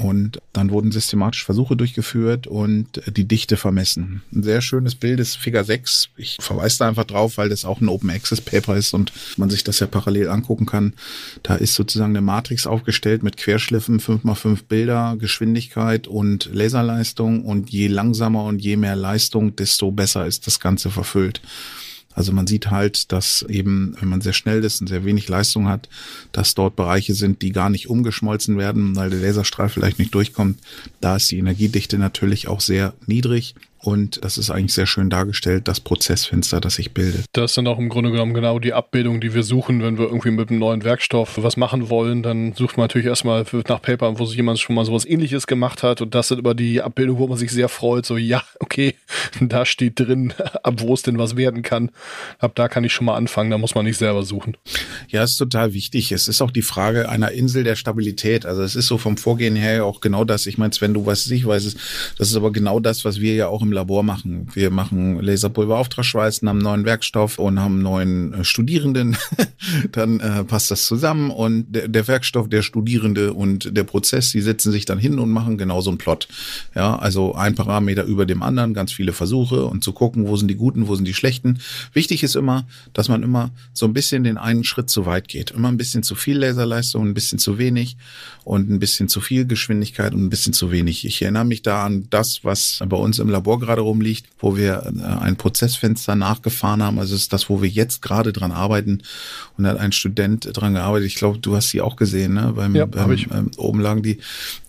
[0.00, 4.22] Und dann wurden systematisch Versuche durchgeführt und die Dichte vermessen.
[4.32, 6.08] Ein sehr schönes Bild ist Figure 6.
[6.16, 9.50] Ich verweise da einfach drauf, weil das auch ein Open Access Paper ist und man
[9.50, 10.94] sich das ja parallel angucken kann.
[11.42, 17.88] Da ist sozusagen eine Matrix aufgestellt mit Querschliffen, 5x5 Bilder, Geschwindigkeit und Laserleistung und je
[17.88, 21.42] langsamer und je mehr Leistung, desto besser ist das Ganze verfüllt.
[22.20, 25.68] Also man sieht halt, dass eben, wenn man sehr schnell ist und sehr wenig Leistung
[25.68, 25.88] hat,
[26.32, 30.58] dass dort Bereiche sind, die gar nicht umgeschmolzen werden, weil der Laserstrahl vielleicht nicht durchkommt.
[31.00, 33.54] Da ist die Energiedichte natürlich auch sehr niedrig.
[33.82, 37.24] Und das ist eigentlich sehr schön dargestellt, das Prozessfenster, das sich bildet.
[37.32, 40.30] Das sind auch im Grunde genommen genau die Abbildungen, die wir suchen, wenn wir irgendwie
[40.30, 42.22] mit einem neuen Werkstoff was machen wollen.
[42.22, 45.82] Dann sucht man natürlich erstmal nach Paper, wo sich jemand schon mal sowas ähnliches gemacht
[45.82, 46.02] hat.
[46.02, 48.04] Und das sind immer die Abbildungen, wo man sich sehr freut.
[48.04, 48.94] So, ja, okay,
[49.40, 51.90] da steht drin, ab wo es denn was werden kann.
[52.38, 54.58] Ab da kann ich schon mal anfangen, da muss man nicht selber suchen.
[55.08, 56.12] Ja, ist total wichtig.
[56.12, 58.44] Es ist auch die Frage einer Insel der Stabilität.
[58.44, 60.46] Also es ist so vom Vorgehen her auch genau das.
[60.46, 61.74] Ich meine, wenn du was ich weiß,
[62.18, 64.48] das ist aber genau das, was wir ja auch im im Labor machen.
[64.52, 69.16] Wir machen Laserpulverauftragsschweißen, haben neuen Werkstoff und haben neuen äh, Studierenden.
[69.92, 74.40] dann äh, passt das zusammen und der, der, Werkstoff, der Studierende und der Prozess, die
[74.40, 76.28] setzen sich dann hin und machen genau einen Plot.
[76.74, 80.48] Ja, also ein Parameter über dem anderen, ganz viele Versuche und zu gucken, wo sind
[80.48, 81.60] die guten, wo sind die schlechten.
[81.92, 85.52] Wichtig ist immer, dass man immer so ein bisschen den einen Schritt zu weit geht.
[85.52, 87.96] Immer ein bisschen zu viel Laserleistung, ein bisschen zu wenig
[88.44, 91.04] und ein bisschen zu viel Geschwindigkeit und ein bisschen zu wenig.
[91.04, 94.92] Ich erinnere mich da an das, was bei uns im Labor gerade rumliegt, wo wir
[94.98, 96.98] äh, ein Prozessfenster nachgefahren haben.
[96.98, 99.02] Also ist das, wo wir jetzt gerade dran arbeiten.
[99.56, 101.06] Und da hat ein Student dran gearbeitet.
[101.06, 102.52] Ich glaube, du hast sie auch gesehen, ne?
[102.54, 104.18] Beim, ja, beim ähm, oben lagen die,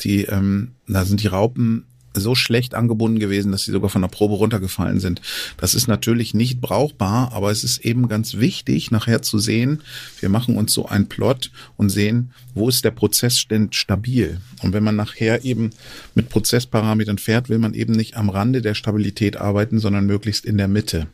[0.02, 4.10] die, ähm, da sind die Raupen so schlecht angebunden gewesen, dass sie sogar von der
[4.10, 5.22] Probe runtergefallen sind.
[5.58, 9.82] Das ist natürlich nicht brauchbar, aber es ist eben ganz wichtig, nachher zu sehen,
[10.20, 14.40] wir machen uns so einen Plot und sehen, wo ist der Prozess denn stabil.
[14.62, 15.72] Und wenn man nachher eben
[16.16, 20.58] mit Prozessparametern fährt, will man eben nicht am Rande der Stabilität arbeiten, sondern möglichst in
[20.58, 21.08] der Mitte.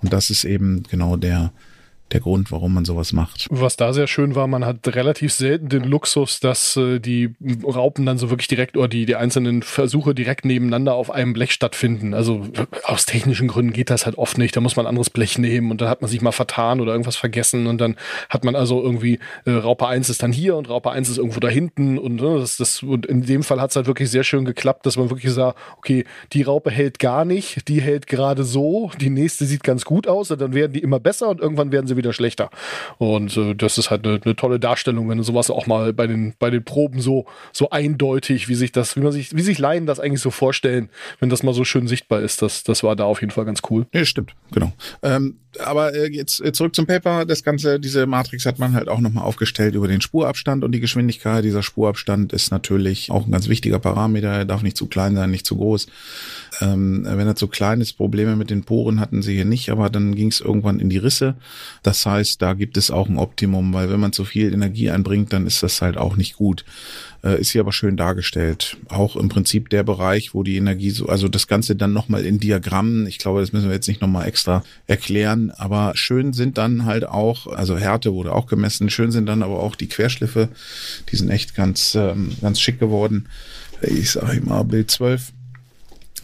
[0.00, 1.52] Und das ist eben genau der,
[2.12, 3.46] der Grund, warum man sowas macht.
[3.50, 8.06] Was da sehr schön war, man hat relativ selten den Luxus, dass äh, die Raupen
[8.06, 12.14] dann so wirklich direkt oder die, die einzelnen Versuche direkt nebeneinander auf einem Blech stattfinden.
[12.14, 12.46] Also
[12.84, 14.56] aus technischen Gründen geht das halt oft nicht.
[14.56, 16.92] Da muss man ein anderes Blech nehmen und dann hat man sich mal vertan oder
[16.92, 17.96] irgendwas vergessen und dann
[18.28, 21.40] hat man also irgendwie äh, Raupe 1 ist dann hier und Raupe 1 ist irgendwo
[21.40, 24.24] da hinten und, äh, das, das, und in dem Fall hat es halt wirklich sehr
[24.24, 28.44] schön geklappt, dass man wirklich sah, okay, die Raupe hält gar nicht, die hält gerade
[28.44, 31.72] so, die nächste sieht ganz gut aus und dann werden die immer besser und irgendwann
[31.72, 32.50] werden sie wieder schlechter.
[32.98, 36.06] Und äh, das ist halt eine, eine, tolle Darstellung, wenn du sowas auch mal bei
[36.06, 39.58] den, bei den Proben so, so eindeutig, wie sich das, wie man sich, wie sich
[39.58, 42.42] Laien das eigentlich so vorstellen, wenn das mal so schön sichtbar ist.
[42.42, 43.86] Das, das war da auf jeden Fall ganz cool.
[43.92, 44.72] Ja, stimmt, genau.
[45.02, 47.24] Ähm, aber äh, jetzt äh, zurück zum Paper.
[47.24, 50.80] Das Ganze, diese Matrix hat man halt auch nochmal aufgestellt über den Spurabstand und die
[50.80, 51.44] Geschwindigkeit.
[51.44, 54.28] Dieser Spurabstand ist natürlich auch ein ganz wichtiger Parameter.
[54.28, 55.88] Er darf nicht zu klein sein, nicht zu groß.
[56.60, 59.88] Ähm, wenn er zu klein ist, Probleme mit den Poren hatten sie hier nicht, aber
[59.90, 61.34] dann ging es irgendwann in die Risse.
[61.82, 65.32] Das heißt, da gibt es auch ein Optimum, weil wenn man zu viel Energie einbringt,
[65.32, 66.64] dann ist das halt auch nicht gut.
[67.22, 68.76] Äh, ist hier aber schön dargestellt.
[68.88, 72.40] Auch im Prinzip der Bereich, wo die Energie so, also das Ganze dann nochmal in
[72.40, 76.84] Diagrammen, ich glaube, das müssen wir jetzt nicht nochmal extra erklären, aber schön sind dann
[76.84, 80.48] halt auch, also Härte wurde auch gemessen, schön sind dann aber auch die Querschliffe,
[81.10, 83.28] die sind echt ganz, ähm, ganz schick geworden.
[83.82, 85.32] Ich sage immer Bild 12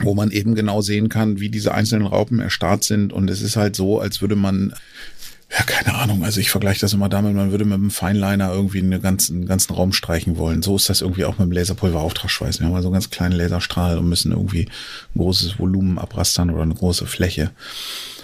[0.00, 3.12] wo man eben genau sehen kann, wie diese einzelnen Raupen erstarrt sind.
[3.12, 4.74] Und es ist halt so, als würde man
[5.50, 6.24] ja, keine Ahnung.
[6.24, 9.46] Also ich vergleiche das immer damit, man würde mit einem Feinliner irgendwie einen ganzen, einen
[9.46, 10.62] ganzen Raum streichen wollen.
[10.62, 12.59] So ist das irgendwie auch mit dem Laserpulverauftragsschweiß.
[12.59, 14.66] Wir haben also einen ganz kleinen Laserstrahl und müssen irgendwie
[15.14, 17.52] ein großes Volumen abrastern oder eine große Fläche.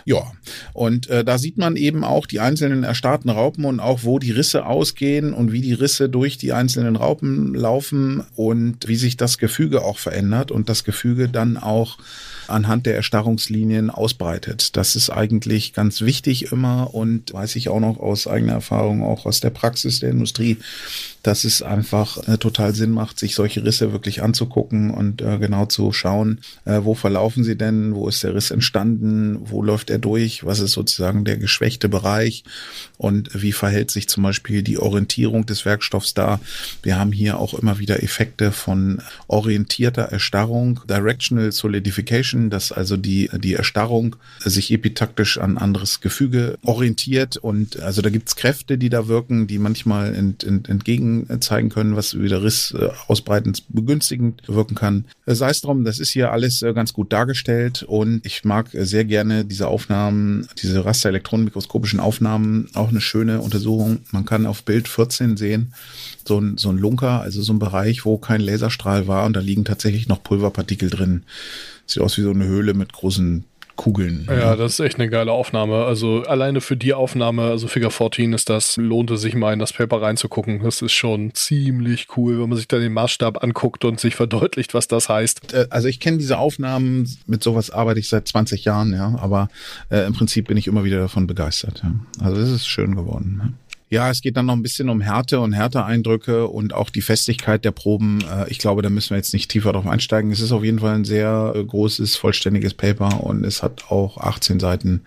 [0.05, 0.33] Ja,
[0.73, 4.33] und äh, da sieht man eben auch die einzelnen erstarrten Raupen und auch, wo die
[4.33, 9.39] Risse ausgehen und wie die Risse durch die einzelnen Raupen laufen und wie sich das
[9.39, 11.99] Gefüge auch verändert und das Gefüge dann auch
[12.49, 14.77] anhand der Erstarrungslinien ausbreitet.
[14.77, 19.27] Das ist eigentlich ganz wichtig immer und weiß ich auch noch aus eigener Erfahrung, auch
[19.27, 20.59] aus der Praxis der Industrie,
[21.23, 25.67] dass es einfach äh, total Sinn macht, sich solche Risse wirklich anzugucken und äh, genau
[25.67, 29.99] zu schauen, äh, wo verlaufen sie denn, wo ist der Riss entstanden, wo läuft der
[29.99, 30.45] durch?
[30.45, 32.45] Was ist sozusagen der geschwächte Bereich?
[32.99, 36.41] Und wie verhält sich zum Beispiel die Orientierung des Werkstoffs da?
[36.83, 43.31] Wir haben hier auch immer wieder Effekte von orientierter Erstarrung, Directional Solidification, dass also die,
[43.35, 47.37] die Erstarrung sich epitaktisch an anderes Gefüge orientiert.
[47.37, 51.97] Und also da gibt's Kräfte, die da wirken, die manchmal ent, ent, entgegen zeigen können,
[51.97, 55.05] was wieder Riss äh, ausbreitend begünstigend wirken kann.
[55.27, 58.69] Äh, sei es drum, das ist hier alles äh, ganz gut dargestellt und ich mag
[58.73, 63.99] sehr gerne diese Aufnahmen, diese rasterelektronenmikroskopischen Aufnahmen, auch eine schöne Untersuchung.
[64.13, 65.75] Man kann auf Bild 14 sehen,
[66.25, 69.41] so ein, so ein Lunker, also so ein Bereich, wo kein Laserstrahl war und da
[69.41, 71.25] liegen tatsächlich noch Pulverpartikel drin.
[71.87, 73.45] Sieht aus wie so eine Höhle mit großen
[73.77, 74.29] Kugeln.
[74.29, 75.85] Ja, das ist echt eine geile Aufnahme.
[75.85, 79.59] Also alleine für die Aufnahme, also Figure 14 ist das, lohnt es sich mal in
[79.59, 80.63] das Paper reinzugucken.
[80.63, 84.75] Das ist schon ziemlich cool, wenn man sich da den Maßstab anguckt und sich verdeutlicht,
[84.75, 85.55] was das heißt.
[85.55, 89.49] Äh, also ich kenne diese Aufnahmen, mit sowas arbeite ich seit 20 Jahren, ja, aber
[89.91, 91.83] äh, im Prinzip bin ich immer wieder davon begeistert.
[91.83, 91.95] Ja.
[92.25, 93.59] Also es ist schön geworden.
[93.93, 94.09] Ja.
[94.09, 97.73] Es geht dann noch ein bisschen um Härte und Härteeindrücke und auch die Festigkeit der
[97.73, 98.21] Proben.
[98.23, 100.33] Äh, ich glaube, da müssen wir jetzt nicht tiefer drauf einsteigen.
[100.33, 104.17] Es ist auf jeden Fall ein sehr äh, großes, vollständiges Paper und es hat auch
[104.17, 105.03] 18 Seiten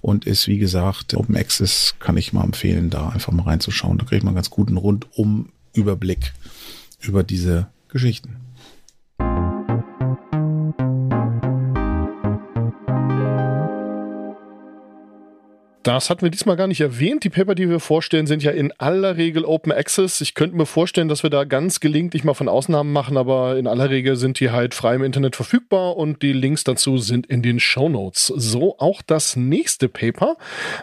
[0.00, 3.98] und ist, wie gesagt, Open Access kann ich mal empfehlen, da einfach mal reinzuschauen.
[3.98, 6.32] Da kriegt man einen ganz guten Rundum-Überblick
[7.00, 8.36] über diese Geschichten.
[15.82, 17.24] Das hatten wir diesmal gar nicht erwähnt.
[17.24, 20.20] Die Paper, die wir vorstellen, sind ja in aller Regel Open Access.
[20.20, 23.66] Ich könnte mir vorstellen, dass wir da ganz gelegentlich mal von Ausnahmen machen, aber in
[23.66, 27.40] aller Regel sind die halt frei im Internet verfügbar und die Links dazu sind in
[27.40, 28.26] den Show Notes.
[28.26, 30.36] So auch das nächste Paper.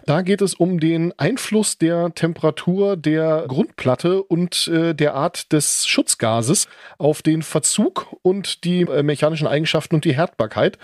[0.08, 5.86] Da geht es um den Einfluss der Temperatur der Grundplatte und äh, der Art des
[5.86, 10.80] Schutzgases auf den Verzug und die äh, mechanischen Eigenschaften und die Härtbarkeit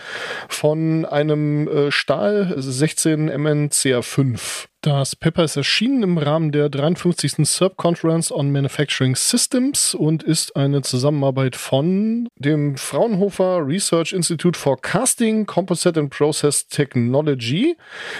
[0.49, 4.67] von einem äh, Stahl 16 MnCr 5.
[4.83, 7.47] Das Paper ist erschienen im Rahmen der 53.
[7.47, 14.81] SERP Conference on Manufacturing Systems und ist eine Zusammenarbeit von dem Fraunhofer Research Institute for
[14.81, 17.77] Casting, Composite and Process Technology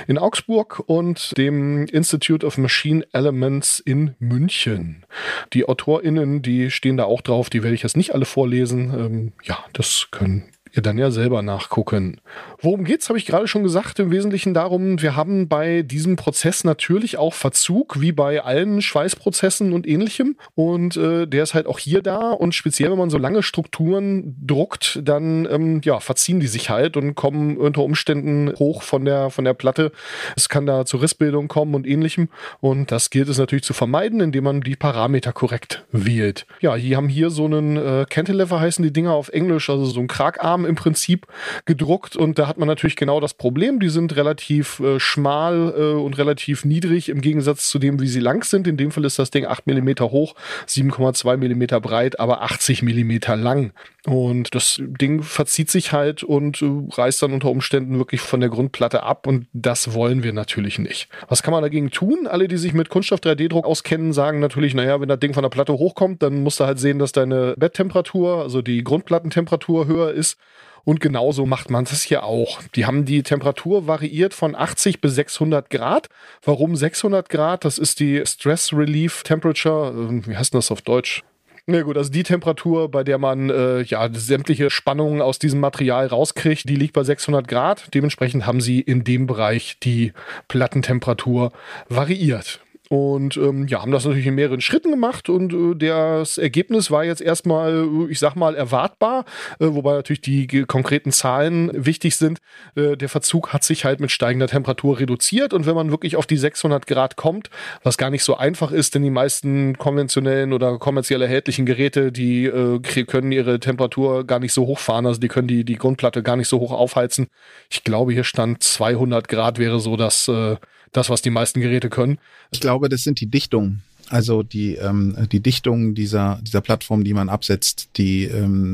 [0.08, 5.06] in Augsburg und dem Institute of Machine Elements in München.
[5.52, 8.94] Die AutorInnen, die stehen da auch drauf, die werde ich jetzt nicht alle vorlesen.
[8.98, 12.20] Ähm, ja, das können ihr dann ja selber nachgucken.
[12.64, 14.00] Worum geht's, habe ich gerade schon gesagt.
[14.00, 19.74] Im Wesentlichen darum, wir haben bei diesem Prozess natürlich auch Verzug, wie bei allen Schweißprozessen
[19.74, 20.38] und ähnlichem.
[20.56, 22.32] Und äh, der ist halt auch hier da.
[22.32, 26.96] Und speziell, wenn man so lange Strukturen druckt, dann ähm, ja, verziehen die sich halt
[26.96, 29.92] und kommen unter Umständen hoch von der, von der Platte.
[30.38, 32.30] Es kann da zur Rissbildung kommen und ähnlichem.
[32.62, 36.46] Und das gilt es natürlich zu vermeiden, indem man die Parameter korrekt wählt.
[36.62, 40.00] Ja, die haben hier so einen äh, Cantilever heißen die Dinger auf Englisch, also so
[40.00, 41.28] ein Kragarm im Prinzip
[41.66, 43.80] gedruckt und da hat man natürlich genau das Problem.
[43.80, 48.20] Die sind relativ äh, schmal äh, und relativ niedrig im Gegensatz zu dem, wie sie
[48.20, 48.68] lang sind.
[48.68, 50.36] In dem Fall ist das Ding 8 mm hoch,
[50.68, 53.72] 7,2 mm breit, aber 80 mm lang.
[54.06, 58.50] Und das Ding verzieht sich halt und äh, reißt dann unter Umständen wirklich von der
[58.50, 61.10] Grundplatte ab und das wollen wir natürlich nicht.
[61.30, 62.28] Was kann man dagegen tun?
[62.28, 65.50] Alle, die sich mit Kunststoff 3D-Druck auskennen, sagen natürlich, naja, wenn das Ding von der
[65.50, 70.38] Platte hochkommt, dann musst du halt sehen, dass deine Betttemperatur, also die Grundplattentemperatur höher ist.
[70.86, 72.62] Und genauso macht man das hier auch.
[72.76, 76.10] Die haben die Temperatur variiert von 80 bis 600 Grad.
[76.44, 77.64] Warum 600 Grad?
[77.64, 79.92] Das ist die Stress Relief Temperature.
[79.92, 81.24] Ähm, wie heißt das auf Deutsch?
[81.66, 86.08] Na gut, also die Temperatur, bei der man äh, ja sämtliche Spannungen aus diesem Material
[86.08, 87.94] rauskriegt, die liegt bei 600 Grad.
[87.94, 90.12] Dementsprechend haben sie in dem Bereich die
[90.50, 91.54] Plattentemperatur
[91.88, 92.60] variiert.
[92.94, 97.04] Und ähm, ja, haben das natürlich in mehreren Schritten gemacht und äh, das Ergebnis war
[97.04, 99.26] jetzt erstmal, ich sag mal, erwartbar,
[99.60, 102.38] äh, wobei natürlich die konkreten Zahlen wichtig sind.
[102.76, 106.28] Äh, der Verzug hat sich halt mit steigender Temperatur reduziert und wenn man wirklich auf
[106.28, 107.50] die 600 Grad kommt,
[107.82, 112.46] was gar nicht so einfach ist, denn die meisten konventionellen oder kommerziell erhältlichen Geräte, die
[112.46, 116.36] äh, können ihre Temperatur gar nicht so hochfahren, also die können die, die Grundplatte gar
[116.36, 117.26] nicht so hoch aufheizen.
[117.72, 120.58] Ich glaube, hier stand 200 Grad wäre so das äh,
[120.94, 122.20] das, was die meisten Geräte können.
[122.52, 123.84] Ich glaube, das sind die Dichtungen.
[124.10, 128.74] Also die, ähm, die Dichtungen dieser, dieser Plattform, die man absetzt, die ähm,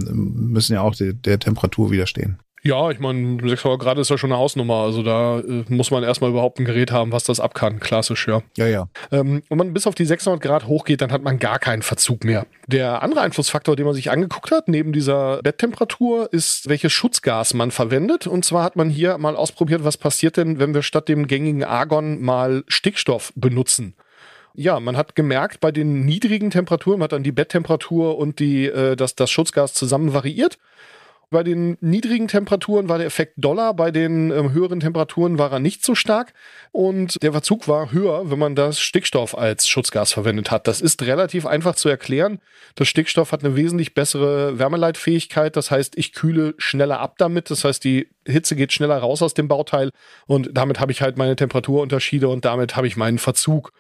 [0.52, 2.40] müssen ja auch de, der Temperatur widerstehen.
[2.62, 4.76] Ja, ich meine, 600 Grad ist ja schon eine Hausnummer.
[4.76, 7.80] Also da äh, muss man erstmal überhaupt ein Gerät haben, was das ab kann.
[7.80, 8.42] Klassisch, ja.
[8.58, 8.90] Ja, ja.
[9.12, 12.24] Ähm, wenn man bis auf die 600 Grad hochgeht, dann hat man gar keinen Verzug
[12.24, 12.46] mehr.
[12.68, 17.72] Der andere Einflussfaktor, den man sich angeguckt hat, neben dieser Betttemperatur, ist, welches Schutzgas man
[17.72, 18.28] verwendet.
[18.28, 21.64] Und zwar hat man hier mal ausprobiert, was passiert denn, wenn wir statt dem gängigen
[21.64, 23.96] Argon mal Stickstoff benutzen
[24.56, 28.66] ja, man hat gemerkt, bei den niedrigen Temperaturen, man hat dann die Betttemperatur und die,
[28.66, 30.58] äh, das, das Schutzgas zusammen variiert.
[31.32, 35.60] Bei den niedrigen Temperaturen war der Effekt Dollar, bei den ähm, höheren Temperaturen war er
[35.60, 36.34] nicht so stark
[36.72, 40.68] und der Verzug war höher, wenn man das Stickstoff als Schutzgas verwendet hat.
[40.68, 42.40] Das ist relativ einfach zu erklären.
[42.74, 47.64] Das Stickstoff hat eine wesentlich bessere Wärmeleitfähigkeit, das heißt, ich kühle schneller ab damit, das
[47.64, 49.92] heißt, die Hitze geht schneller raus aus dem Bauteil
[50.26, 53.72] und damit habe ich halt meine Temperaturunterschiede und damit habe ich meinen Verzug.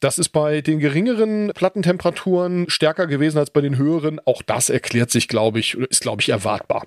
[0.00, 4.18] Das ist bei den geringeren Plattentemperaturen stärker gewesen als bei den höheren.
[4.24, 6.86] Auch das erklärt sich, glaube ich, ist, glaube ich, erwartbar.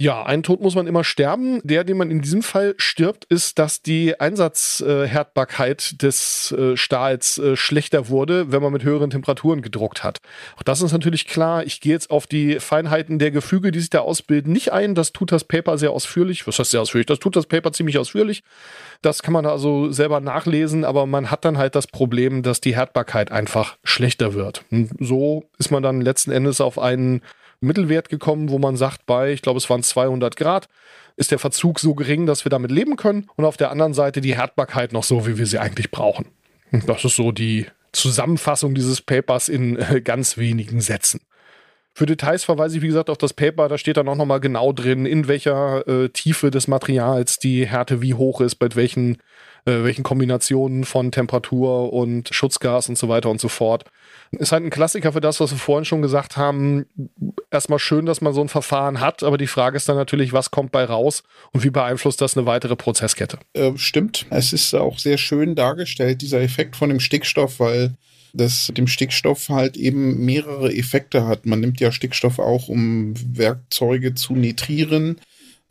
[0.00, 1.60] Ja, einen Tod muss man immer sterben.
[1.64, 7.56] Der, den man in diesem Fall stirbt, ist, dass die Einsatzhärtbarkeit des äh, Stahls äh,
[7.56, 10.20] schlechter wurde, wenn man mit höheren Temperaturen gedruckt hat.
[10.56, 11.64] Auch das ist natürlich klar.
[11.64, 14.94] Ich gehe jetzt auf die Feinheiten der Gefüge, die sich da ausbilden, nicht ein.
[14.94, 16.46] Das tut das Paper sehr ausführlich.
[16.46, 17.06] Was heißt sehr ausführlich?
[17.06, 18.44] Das tut das Paper ziemlich ausführlich.
[19.02, 22.76] Das kann man also selber nachlesen, aber man hat dann halt das Problem, dass die
[22.76, 24.64] Härtbarkeit einfach schlechter wird.
[24.70, 27.20] Und so ist man dann letzten Endes auf einen
[27.60, 30.68] Mittelwert gekommen, wo man sagt, bei, ich glaube, es waren 200 Grad,
[31.16, 34.20] ist der Verzug so gering, dass wir damit leben können und auf der anderen Seite
[34.20, 36.26] die Härtbarkeit noch so, wie wir sie eigentlich brauchen.
[36.86, 41.20] Das ist so die Zusammenfassung dieses Papers in äh, ganz wenigen Sätzen.
[41.94, 43.68] Für Details verweise ich, wie gesagt, auf das Paper.
[43.68, 48.00] Da steht dann auch nochmal genau drin, in welcher äh, Tiefe des Materials die Härte
[48.02, 49.16] wie hoch ist, bei welchen,
[49.64, 53.84] äh, welchen Kombinationen von Temperatur und Schutzgas und so weiter und so fort.
[54.32, 56.86] Ist halt ein Klassiker für das, was wir vorhin schon gesagt haben.
[57.50, 60.50] Erstmal schön, dass man so ein Verfahren hat, aber die Frage ist dann natürlich, was
[60.50, 63.38] kommt bei raus und wie beeinflusst das eine weitere Prozesskette?
[63.54, 64.26] Äh, stimmt.
[64.30, 67.94] Es ist auch sehr schön dargestellt, dieser Effekt von dem Stickstoff, weil
[68.34, 71.46] das dem Stickstoff halt eben mehrere Effekte hat.
[71.46, 75.18] Man nimmt ja Stickstoff auch, um Werkzeuge zu nitrieren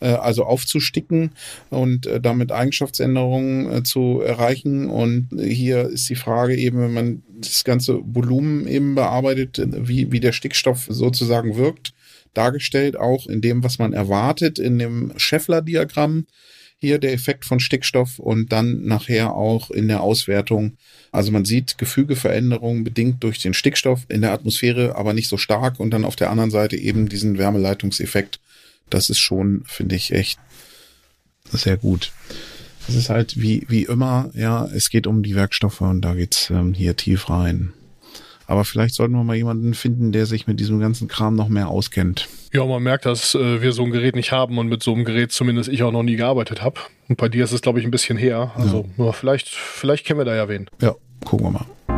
[0.06, 1.32] also aufzusticken
[1.70, 4.90] und äh, damit Eigenschaftsänderungen äh, zu erreichen.
[4.90, 10.20] Und hier ist die Frage eben, wenn man das ganze Volumen eben bearbeitet, wie, wie
[10.20, 11.94] der Stickstoff sozusagen wirkt,
[12.34, 16.28] dargestellt auch in dem, was man erwartet, in dem Scheffler-Diagramm
[16.80, 20.78] hier der Effekt von Stickstoff und dann nachher auch in der Auswertung.
[21.12, 25.80] Also man sieht Gefügeveränderungen bedingt durch den Stickstoff in der Atmosphäre, aber nicht so stark
[25.80, 28.40] und dann auf der anderen Seite eben diesen Wärmeleitungseffekt
[28.90, 30.40] das ist schon, finde ich, echt
[31.52, 32.12] sehr gut.
[32.88, 36.50] Es ist halt wie, wie immer, ja, es geht um die Werkstoffe und da geht's
[36.50, 37.74] ähm, hier tief rein.
[38.48, 41.68] Aber vielleicht sollten wir mal jemanden finden, der sich mit diesem ganzen Kram noch mehr
[41.68, 42.30] auskennt.
[42.54, 45.04] Ja, man merkt, dass äh, wir so ein Gerät nicht haben und mit so einem
[45.04, 46.80] Gerät zumindest ich auch noch nie gearbeitet habe.
[47.10, 48.54] Und bei dir ist es, glaube ich, ein bisschen her.
[48.56, 49.12] Also ja.
[49.12, 50.70] Vielleicht, vielleicht kennen wir da ja wen.
[50.82, 50.96] Ja,
[51.26, 51.97] gucken wir mal.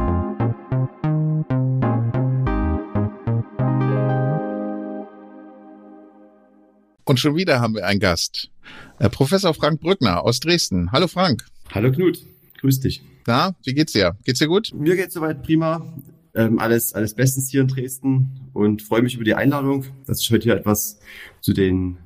[7.09, 8.51] Und schon wieder haben wir einen Gast.
[8.99, 10.91] Äh, Professor Frank Brückner aus Dresden.
[10.91, 11.43] Hallo Frank.
[11.73, 12.19] Hallo Knut.
[12.59, 13.01] Grüß dich.
[13.25, 14.15] Na, wie geht's dir?
[14.25, 14.71] Geht's dir gut?
[14.75, 15.91] Mir geht's soweit prima.
[16.35, 20.29] Ähm, alles, alles bestens hier in Dresden und freue mich über die Einladung, dass ich
[20.29, 20.99] heute hier etwas
[21.41, 21.97] zu den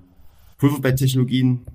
[0.58, 1.66] Pulverbetttechnologien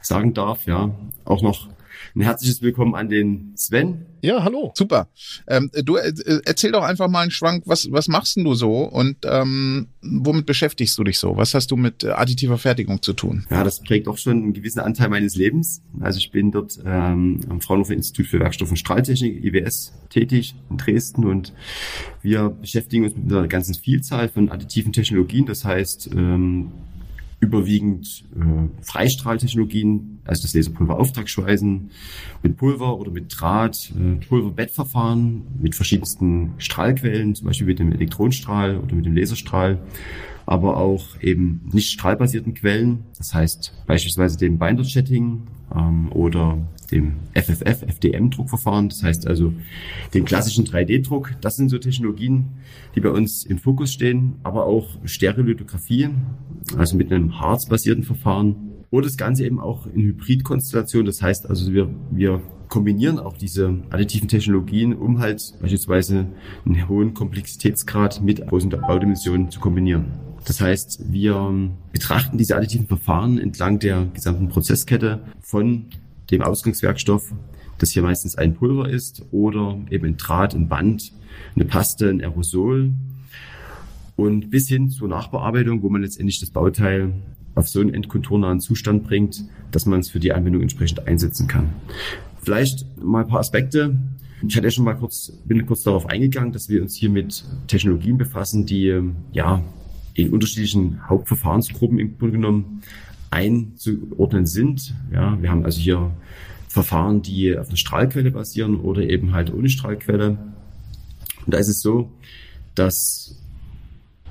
[0.00, 0.66] sagen darf.
[0.66, 0.92] Ja,
[1.24, 1.68] auch noch
[2.16, 4.06] ein herzliches Willkommen an den Sven.
[4.22, 4.72] Ja, hallo.
[4.74, 5.08] Super.
[5.48, 6.12] Ähm, du äh,
[6.44, 10.46] erzähl doch einfach mal einen Schwank, was, was machst denn du so und ähm, womit
[10.46, 11.36] beschäftigst du dich so?
[11.36, 13.46] Was hast du mit äh, additiver Fertigung zu tun?
[13.50, 15.82] Ja, das prägt auch schon einen gewissen Anteil meines Lebens.
[16.00, 20.76] Also ich bin dort ähm, am Fraunhofer Institut für Werkstoff und Strahltechnik, IWS, tätig in
[20.76, 21.52] Dresden und
[22.22, 25.46] wir beschäftigen uns mit einer ganzen Vielzahl von additiven Technologien.
[25.46, 26.70] Das heißt, ähm,
[27.44, 31.90] überwiegend äh, Freistrahltechnologien, also das Laserpulverauftragsschweißen
[32.42, 38.78] mit Pulver oder mit Draht, äh, Pulverbettverfahren mit verschiedensten Strahlquellen, zum Beispiel mit dem Elektronenstrahl
[38.78, 39.78] oder mit dem Laserstrahl,
[40.46, 45.42] aber auch eben nicht strahlbasierten Quellen, das heißt beispielsweise dem Binder-Chatting
[45.74, 46.58] ähm, oder
[46.90, 49.52] dem FFF, FDM-Druckverfahren, das heißt also
[50.12, 51.32] den klassischen 3D-Druck.
[51.40, 52.50] Das sind so Technologien,
[52.94, 56.10] die bei uns im Fokus stehen, aber auch Stereolithografie,
[56.76, 58.56] also mit einem Harz-basierten Verfahren
[58.90, 61.04] oder das Ganze eben auch in Hybridkonstellation.
[61.04, 66.26] Das heißt also, wir, wir kombinieren auch diese additiven Technologien, um halt beispielsweise
[66.64, 70.06] einen hohen Komplexitätsgrad mit großen Baudimensionen zu kombinieren.
[70.44, 75.86] Das heißt, wir betrachten diese additiven Verfahren entlang der gesamten Prozesskette von
[76.30, 77.32] dem Ausgangswerkstoff,
[77.78, 81.12] das hier meistens ein Pulver ist oder eben ein Draht, ein Band,
[81.54, 82.92] eine Paste, ein Aerosol
[84.16, 87.12] und bis hin zur Nachbearbeitung, wo man letztendlich das Bauteil
[87.54, 91.70] auf so einen endkonturnahen Zustand bringt, dass man es für die Anwendung entsprechend einsetzen kann.
[92.42, 93.96] Vielleicht mal ein paar Aspekte.
[94.46, 97.44] Ich hatte ja schon mal kurz, bin kurz darauf eingegangen, dass wir uns hier mit
[97.66, 99.00] Technologien befassen, die
[99.32, 99.62] ja
[100.14, 102.82] in unterschiedlichen Hauptverfahrensgruppen im Grunde genommen
[103.30, 104.94] einzuordnen sind.
[105.12, 106.12] Ja, wir haben also hier
[106.68, 110.38] Verfahren, die auf einer Strahlquelle basieren oder eben halt ohne Strahlquelle.
[111.44, 112.10] Und da ist es so,
[112.74, 113.40] dass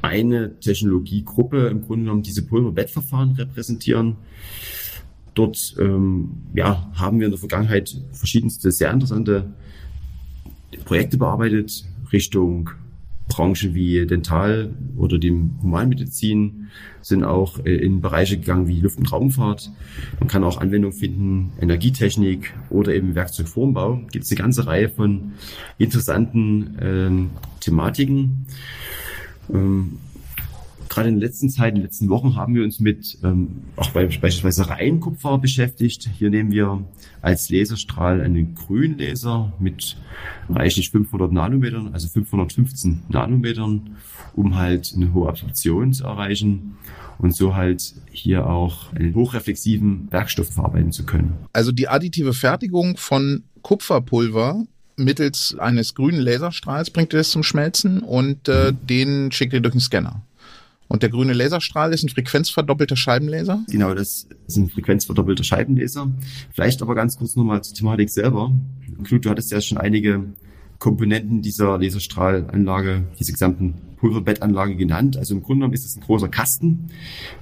[0.02, 4.18] eine Technologiegruppe im Grunde genommen diese Pulverbettverfahren repräsentieren.
[5.34, 9.54] Dort ähm, ja, haben wir in der Vergangenheit verschiedenste sehr interessante
[10.86, 12.70] Projekte bearbeitet, Richtung
[13.36, 16.70] Branchen wie Dental oder dem Humanmedizin
[17.02, 19.72] sind auch äh, in Bereiche gegangen wie Luft- und Raumfahrt.
[20.20, 24.02] Man kann auch Anwendung finden, Energietechnik oder eben Werkzeugformbau.
[24.12, 25.34] Gibt es eine ganze Reihe von
[25.78, 28.46] interessanten ähm, Thematiken.
[29.52, 29.98] Ähm,
[30.94, 33.90] gerade in der letzten Zeit, in den letzten Wochen haben wir uns mit ähm, auch
[33.92, 36.10] bei, beispielsweise Reihenkupfer beschäftigt.
[36.18, 36.84] Hier nehmen wir
[37.22, 39.98] als Laserstrahl einen Grünlaser mit
[40.50, 43.98] reichlich 500 Nanometern, also 515 Nanometern,
[44.36, 46.78] um halt eine hohe Absorption zu erreichen
[47.18, 51.34] und so halt hier auch einen hochreflexiven Werkstoff verarbeiten zu können.
[51.54, 54.66] Also die additive Fertigung von Kupferpulver
[54.96, 58.88] mittels eines grünen Laserstrahls bringt ihr das zum Schmelzen und äh, mhm.
[58.88, 60.22] den schickt ihr durch den Scanner.
[60.94, 63.66] Und der grüne Laserstrahl ist ein frequenzverdoppelter Scheibenlaser?
[63.68, 66.12] Genau, das ist ein frequenzverdoppelter Scheibenlaser.
[66.52, 68.52] Vielleicht aber ganz kurz nochmal zur Thematik selber.
[69.04, 70.24] Knut, du hattest ja schon einige
[70.78, 75.18] Komponenten dieser Laserstrahlanlage, diese gesamten Pulverbettanlage genannt.
[75.18, 76.92] Also im Grunde genommen ist es ein großer Kasten.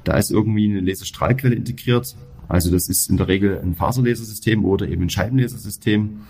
[0.06, 2.16] Da ist irgendwie eine Laserstrahlquelle integriert.
[2.47, 6.22] Also das ist in der Regel ein Faserlasersystem oder eben ein Scheibenlasersystem.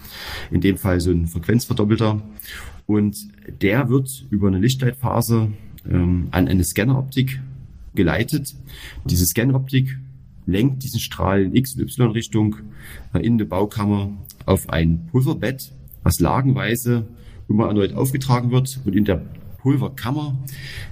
[0.49, 2.19] In dem Fall so ein Frequenzverdoppelter.
[2.87, 3.27] Und
[3.61, 5.51] der wird über eine Lichtleitphase
[5.89, 7.41] ähm, an eine Scanneroptik
[7.95, 8.55] geleitet.
[9.05, 9.97] Diese Scanneroptik
[10.45, 12.57] lenkt diesen Strahl in X- und Y-Richtung
[13.13, 14.11] äh, in der Baukammer
[14.45, 15.71] auf ein Pulverbett,
[16.03, 17.05] was lagenweise
[17.47, 19.21] immer erneut aufgetragen wird und in der
[19.59, 20.37] Pulverkammer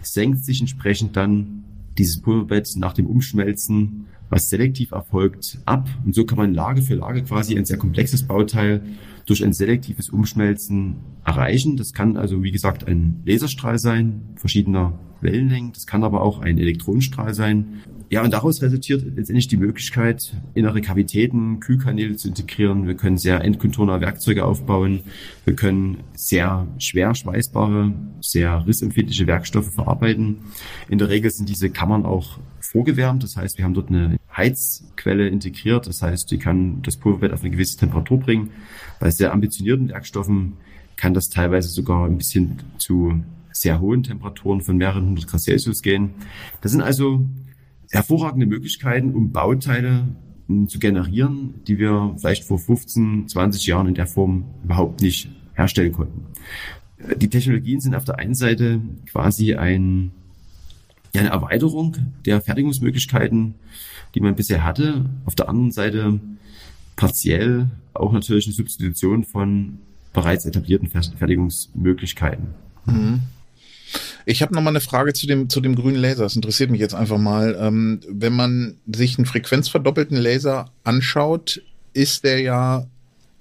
[0.02, 1.64] senkt sich entsprechend dann
[1.98, 5.90] dieses Pulverbett nach dem Umschmelzen, was selektiv erfolgt, ab.
[6.06, 8.82] Und so kann man Lage für Lage quasi ein sehr komplexes Bauteil
[9.26, 11.78] durch ein selektives Umschmelzen erreichen.
[11.78, 15.74] Das kann also, wie gesagt, ein Laserstrahl sein, verschiedener Wellenlängen.
[15.74, 17.82] Das kann aber auch ein Elektronenstrahl sein.
[18.12, 22.88] Ja, und daraus resultiert letztendlich die Möglichkeit, innere Kavitäten, Kühlkanäle zu integrieren.
[22.88, 25.02] Wir können sehr endkonturnahe Werkzeuge aufbauen.
[25.46, 30.38] Wir können sehr schwer schweißbare, sehr rissempfindliche Werkstoffe verarbeiten.
[30.90, 33.22] In der Regel sind diese Kammern auch vorgewärmt.
[33.22, 35.86] Das heißt, wir haben dort eine Heizquelle integriert.
[35.88, 38.52] Das heißt, die kann das Pulverbett auf eine gewisse Temperatur bringen.
[39.00, 40.54] Bei sehr ambitionierten Werkstoffen
[40.96, 45.82] kann das teilweise sogar ein bisschen zu sehr hohen Temperaturen von mehreren hundert Grad Celsius
[45.82, 46.12] gehen.
[46.62, 47.26] Das sind also
[47.92, 50.08] hervorragende Möglichkeiten, um Bauteile
[50.48, 55.30] hm, zu generieren, die wir vielleicht vor 15, 20 Jahren in der Form überhaupt nicht
[55.56, 56.26] herstellen konnten.
[57.18, 60.12] Die Technologien sind auf der einen Seite quasi ein,
[61.16, 63.56] eine Erweiterung der Fertigungsmöglichkeiten,
[64.16, 65.06] die man bisher hatte.
[65.26, 66.20] Auf der anderen Seite
[66.96, 69.80] partiell auch natürlich eine Substitution von
[70.14, 72.48] bereits etablierten Fertigungsmöglichkeiten.
[72.86, 73.22] Mhm.
[74.26, 76.24] Ich habe noch mal eine Frage zu dem, zu dem grünen Laser.
[76.24, 77.58] Das interessiert mich jetzt einfach mal.
[77.60, 81.62] Ähm, wenn man sich einen frequenzverdoppelten Laser anschaut,
[81.94, 82.86] ist der ja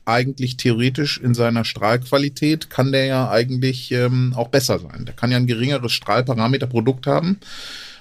[0.06, 5.04] eigentlich theoretisch in seiner Strahlqualität, kann der ja eigentlich ähm, auch besser sein.
[5.04, 7.38] Der kann ja ein geringeres Strahlparameterprodukt haben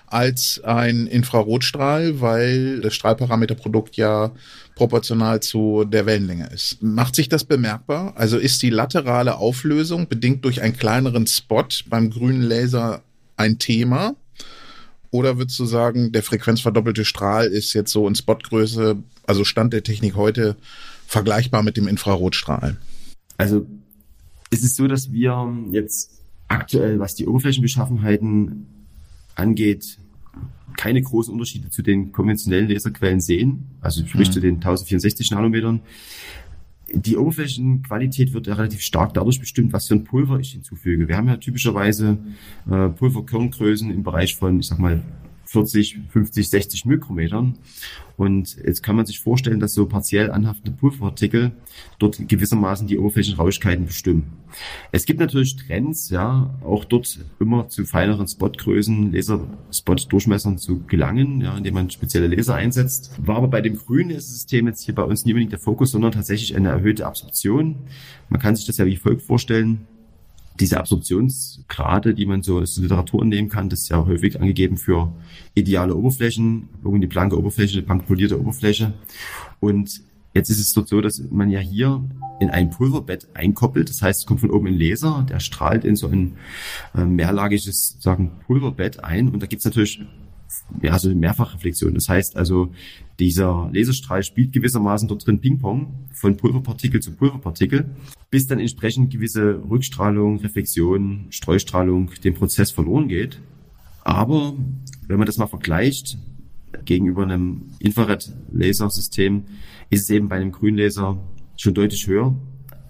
[0.08, 4.32] als ein Infrarotstrahl, weil das Strahlparameterprodukt ja
[4.76, 6.82] proportional zu der Wellenlänge ist.
[6.82, 8.14] Macht sich das bemerkbar?
[8.16, 13.04] Also ist die laterale Auflösung bedingt durch einen kleineren Spot beim grünen Laser
[13.36, 14.16] ein Thema?
[15.12, 19.84] Oder würdest du sagen, der frequenzverdoppelte Strahl ist jetzt so in Spotgröße, also Stand der
[19.84, 20.56] Technik heute,
[21.06, 22.78] vergleichbar mit dem Infrarotstrahl?
[23.38, 23.66] Also
[24.52, 28.68] es ist so, dass wir jetzt aktuell, was die Oberflächenbeschaffenheiten
[29.38, 30.00] angeht,
[30.76, 34.34] keine großen Unterschiede zu den konventionellen Laserquellen sehen, also sprich mhm.
[34.34, 35.82] zu den 1064 Nanometern.
[36.94, 41.08] Die Oberflächenqualität wird ja relativ stark dadurch bestimmt, was für ein Pulver ich hinzufüge.
[41.08, 42.18] Wir haben ja typischerweise
[42.70, 45.02] äh, Pulverkerngrößen im Bereich von, ich sag mal,
[45.48, 47.58] 40, 50, 60 Mikrometern.
[48.18, 51.52] Und jetzt kann man sich vorstellen, dass so partiell anhaftende Pulverpartikel
[52.00, 54.34] dort gewissermaßen die Oberflächenrauschigkeiten bestimmen.
[54.92, 61.56] Es gibt natürlich Trends, ja, auch dort immer zu feineren Spotgrößen, Laserspot-Durchmessern zu gelangen, ja,
[61.56, 63.12] indem man spezielle Laser einsetzt.
[63.24, 66.12] War aber bei dem grünen Lasersystem jetzt hier bei uns nicht unbedingt der Fokus, sondern
[66.12, 67.76] tatsächlich eine erhöhte Absorption.
[68.30, 69.86] Man kann sich das ja wie folgt vorstellen
[70.60, 75.14] diese Absorptionsgrade, die man so aus Literatur nehmen kann, das ist ja häufig angegeben für
[75.54, 78.94] ideale Oberflächen, irgendwie blanke Oberfläche, polierte Oberfläche.
[79.60, 80.02] Und
[80.34, 82.04] jetzt ist es dort so, dass man ja hier
[82.40, 83.90] in ein Pulverbett einkoppelt.
[83.90, 86.38] Das heißt, es kommt von oben ein Laser, der strahlt in so ein
[86.96, 89.30] äh, mehrlagiges sagen, Pulverbett ein.
[89.30, 90.02] Und da gibt's natürlich
[90.82, 91.94] ja, so Mehrfachreflexion.
[91.94, 92.72] Das heißt also,
[93.20, 97.86] dieser Laserstrahl spielt gewissermaßen dort drin Ping-Pong von Pulverpartikel zu Pulverpartikel,
[98.30, 103.40] bis dann entsprechend gewisse Rückstrahlung, Reflexion, Streustrahlung dem Prozess verloren geht.
[104.04, 104.54] Aber
[105.08, 106.18] wenn man das mal vergleicht
[106.86, 109.44] gegenüber einem Infrarot-Lasersystem,
[109.90, 111.18] ist es eben bei einem Grünlaser
[111.56, 112.36] schon deutlich höher,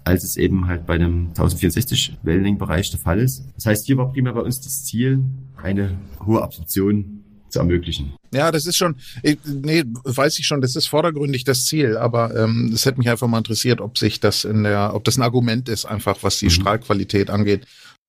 [0.04, 3.46] als es eben halt bei einem 1064 Wellenlängenbereich der Fall ist.
[3.54, 5.24] Das heißt, hier war primär bei uns das Ziel,
[5.56, 7.17] eine hohe Absorption
[7.48, 8.14] zu ermöglichen.
[8.32, 12.36] Ja, das ist schon, ich, nee, weiß ich schon, das ist vordergründig das Ziel, aber
[12.36, 15.22] ähm, es hätte mich einfach mal interessiert, ob sich das in der, ob das ein
[15.22, 16.50] Argument ist, einfach was die mhm.
[16.50, 17.66] Strahlqualität angeht.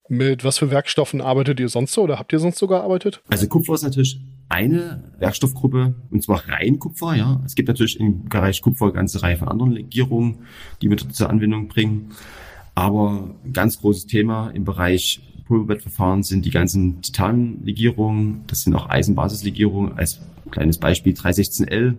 [0.09, 3.21] Mit was für Werkstoffen arbeitet ihr sonst so oder habt ihr sonst so gearbeitet?
[3.29, 4.19] Also Kupfer ist natürlich
[4.49, 7.41] eine Werkstoffgruppe und zwar rein Kupfer, ja.
[7.45, 10.39] Es gibt natürlich im Bereich Kupfer eine ganze Reihe von anderen Legierungen,
[10.81, 12.11] die wir zur Anwendung bringen.
[12.73, 18.43] Aber ganz großes Thema im Bereich Pulverbettverfahren sind die ganzen Titanlegierungen.
[18.45, 20.21] Das sind auch Eisenbasislegierungen als
[20.51, 21.95] kleines Beispiel 316L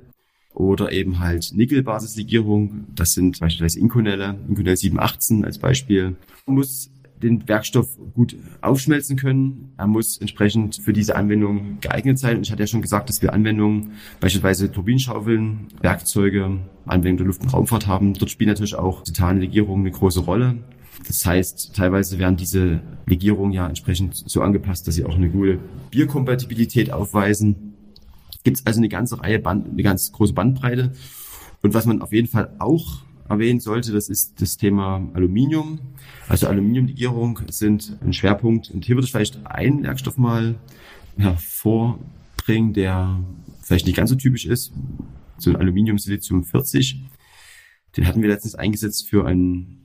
[0.55, 2.87] oder eben halt Nickelbasislegierung.
[2.95, 6.15] Das sind beispielsweise Inconelle, Inconel 718 als Beispiel.
[6.47, 9.73] Man muss den Werkstoff gut aufschmelzen können.
[9.77, 12.37] Er muss entsprechend für diese Anwendung geeignet sein.
[12.37, 17.43] Und ich hatte ja schon gesagt, dass wir Anwendungen, beispielsweise Turbinenschaufeln, Werkzeuge, Anwendungen der Luft-
[17.43, 18.15] und Raumfahrt haben.
[18.15, 20.57] Dort spielen natürlich auch Titanlegierungen eine große Rolle.
[21.07, 25.59] Das heißt, teilweise werden diese Legierungen ja entsprechend so angepasst, dass sie auch eine gute
[25.91, 27.75] Bierkompatibilität aufweisen.
[28.45, 30.93] Gibt es also eine ganze Reihe, Band, eine ganz große Bandbreite.
[31.63, 35.79] Und was man auf jeden Fall auch erwähnen sollte, das ist das Thema Aluminium.
[36.29, 38.71] Also Aluminiumlegierung sind ein Schwerpunkt.
[38.71, 40.57] Und hier würde ich vielleicht einen Werkstoff mal
[41.17, 43.21] hervorbringen, der
[43.63, 44.73] vielleicht nicht ganz so typisch ist.
[45.39, 47.03] So ein Aluminium-Silizium 40.
[47.97, 49.81] Den hatten wir letztens eingesetzt für ein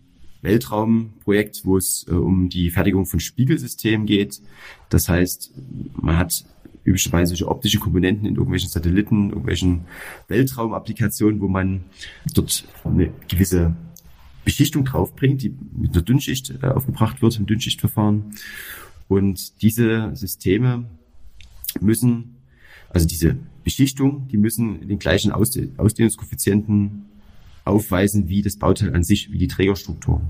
[0.46, 4.42] Weltraumprojekt, wo es äh, um die Fertigung von Spiegelsystemen geht.
[4.90, 5.54] Das heißt,
[6.02, 6.46] man hat
[6.86, 9.82] üblicherweise solche optische Komponenten in irgendwelchen Satelliten, irgendwelchen
[10.28, 11.84] Weltraumapplikationen, wo man
[12.34, 13.76] dort eine gewisse
[14.46, 18.36] Beschichtung draufbringt, die mit einer Dünnschicht äh, aufgebracht wird, im Dünnschichtverfahren.
[19.08, 20.86] Und diese Systeme
[21.82, 22.36] müssen,
[22.90, 27.06] also diese Beschichtung, die müssen den gleichen Ausdehnungskoeffizienten
[27.66, 30.22] aufweisen wie das Bauteil an sich, wie die Trägerstruktur.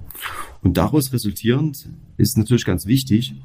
[0.62, 3.36] Und daraus resultierend ist natürlich ganz wichtig,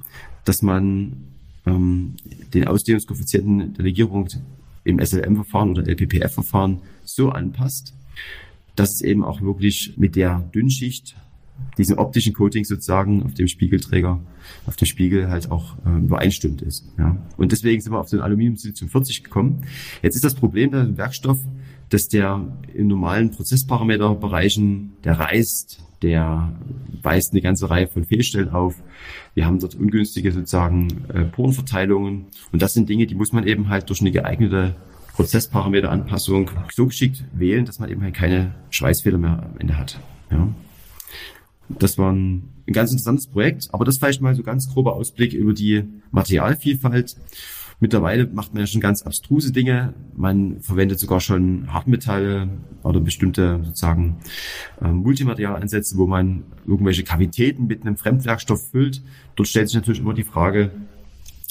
[0.44, 1.24] dass man
[1.66, 2.14] ähm,
[2.54, 4.28] den Ausdehnungskoeffizienten der Legierung
[4.84, 7.94] im SLM-Verfahren oder LPPF-Verfahren so anpasst,
[8.76, 11.16] dass es eben auch wirklich mit der Dünnschicht,
[11.76, 14.20] diesem optischen Coating sozusagen auf dem Spiegelträger,
[14.66, 16.86] auf dem Spiegel halt auch äh, übereinstimmt ist.
[16.96, 17.18] Ja.
[17.36, 19.66] Und deswegen sind wir auf den Aluminium-Silizium 40 gekommen.
[20.02, 21.38] Jetzt ist das Problem bei dem Werkstoff,
[21.90, 26.56] dass der in normalen Prozessparameterbereichen, der reißt, der
[27.02, 28.76] weist eine ganze Reihe von Fehlstellen auf.
[29.34, 32.26] Wir haben dort ungünstige sozusagen äh, Porenverteilungen.
[32.52, 34.74] Und das sind Dinge, die muss man eben halt durch eine geeignete
[35.14, 40.00] Prozessparameteranpassung so geschickt wählen, dass man eben halt keine Schweißfehler mehr am Ende hat.
[40.30, 40.48] Ja.
[41.68, 45.32] Das war ein, ein ganz interessantes Projekt, aber das vielleicht mal so ganz grober Ausblick
[45.32, 47.16] über die Materialvielfalt.
[47.80, 49.94] Mittlerweile macht man ja schon ganz abstruse Dinge.
[50.14, 52.48] Man verwendet sogar schon Hartmetalle
[52.82, 54.18] oder bestimmte sozusagen
[54.82, 59.02] äh, Multimaterialansätze, wo man irgendwelche Kavitäten mit einem Fremdwerkstoff füllt.
[59.34, 60.70] Dort stellt sich natürlich immer die Frage,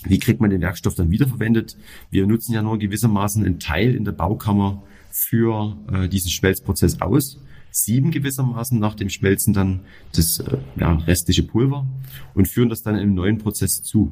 [0.05, 1.75] wie kriegt man den Werkstoff dann wiederverwendet?
[2.11, 7.39] Wir nutzen ja nur gewissermaßen einen Teil in der Baukammer für äh, diesen Schmelzprozess aus,
[7.71, 9.81] sieben gewissermaßen nach dem Schmelzen dann
[10.15, 11.85] das äh, ja, restliche Pulver
[12.33, 14.11] und führen das dann im neuen Prozess zu.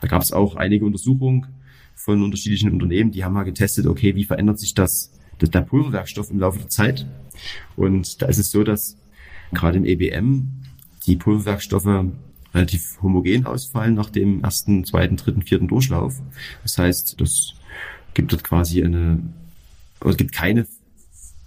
[0.00, 1.46] Da gab es auch einige Untersuchungen
[1.94, 6.30] von unterschiedlichen Unternehmen, die haben mal getestet, okay, wie verändert sich das, das der Pulverwerkstoff
[6.30, 7.06] im Laufe der Zeit?
[7.74, 8.96] Und da ist es so, dass
[9.52, 10.48] gerade im EBM
[11.06, 12.04] die Pulverwerkstoffe
[12.54, 16.20] relativ homogen ausfallen nach dem ersten, zweiten, dritten, vierten Durchlauf.
[16.62, 17.54] Das heißt, das
[18.14, 19.22] gibt dort quasi eine,
[20.00, 20.66] oder es gibt keine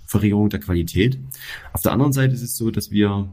[0.06, 1.20] Verringerung der Qualität.
[1.74, 3.30] Auf der anderen Seite ist es so, dass wir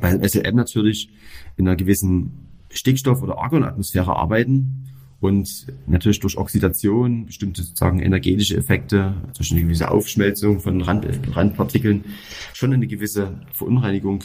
[0.00, 1.10] bei SLM natürlich
[1.56, 4.88] in einer gewissen Stickstoff- oder Argonatmosphäre arbeiten
[5.22, 11.06] und natürlich durch Oxidation, bestimmte sozusagen energetische Effekte, durch eine gewisse Aufschmelzung von Rand,
[11.36, 12.04] Randpartikeln
[12.52, 14.24] schon eine gewisse Verunreinigung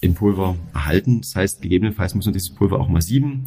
[0.00, 1.20] im Pulver erhalten.
[1.20, 3.44] Das heißt, gegebenenfalls muss man dieses Pulver auch mal sieben.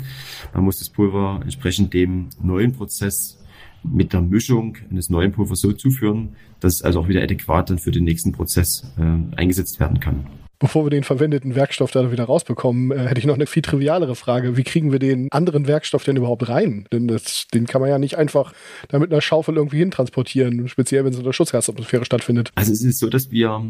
[0.53, 3.39] Man muss das Pulver entsprechend dem neuen Prozess
[3.83, 7.79] mit der Mischung eines neuen Pulvers so zuführen, dass es also auch wieder adäquat dann
[7.79, 10.27] für den nächsten Prozess äh, eingesetzt werden kann
[10.61, 14.15] bevor wir den verwendeten Werkstoff da wieder rausbekommen, äh, hätte ich noch eine viel trivialere
[14.15, 14.55] Frage.
[14.55, 16.85] Wie kriegen wir den anderen Werkstoff denn überhaupt rein?
[16.93, 18.53] Denn das, den kann man ja nicht einfach
[18.87, 22.51] da mit einer Schaufel irgendwie hintransportieren, speziell wenn es in der Schutzgasatmosphäre stattfindet.
[22.55, 23.65] Also es ist so, dass wir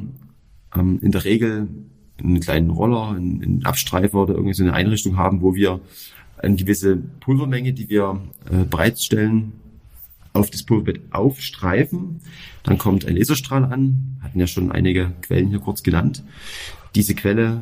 [0.75, 1.69] ähm, in der Regel
[2.19, 5.79] einen kleinen Roller, einen, einen Abstreifer oder irgendwie so eine Einrichtung haben, wo wir
[6.37, 8.21] eine gewisse Pulvermenge, die wir
[8.51, 9.53] äh, bereitstellen,
[10.33, 12.19] auf das Pulverbett aufstreifen.
[12.63, 16.23] Dann kommt ein Laserstrahl an, hatten ja schon einige Quellen hier kurz genannt.
[16.95, 17.61] Diese Quelle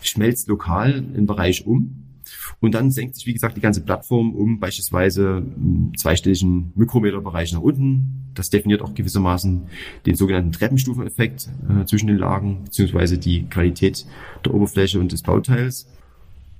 [0.00, 2.04] schmelzt lokal im Bereich um
[2.60, 5.44] Und dann senkt sich, wie gesagt, die ganze Plattform um beispielsweise
[5.96, 8.30] zweistelligen Mikrometerbereich nach unten.
[8.34, 9.62] Das definiert auch gewissermaßen
[10.06, 14.06] den sogenannten Treppenstufeneffekt äh, zwischen den Lagen, beziehungsweise die Qualität
[14.44, 15.86] der Oberfläche und des Bauteils.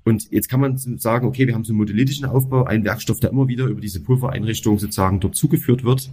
[0.04, 3.30] Und jetzt kann man sagen, okay, wir haben so einen modellitischen Aufbau, einen Werkstoff, der
[3.30, 6.10] immer wieder über diese Pulvereinrichtung sozusagen dort zugeführt wird.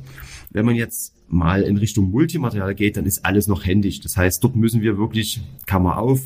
[0.50, 4.00] Wenn man jetzt mal in Richtung Multimaterial geht, dann ist alles noch händisch.
[4.00, 6.22] Das heißt, dort müssen wir wirklich Kammer auf,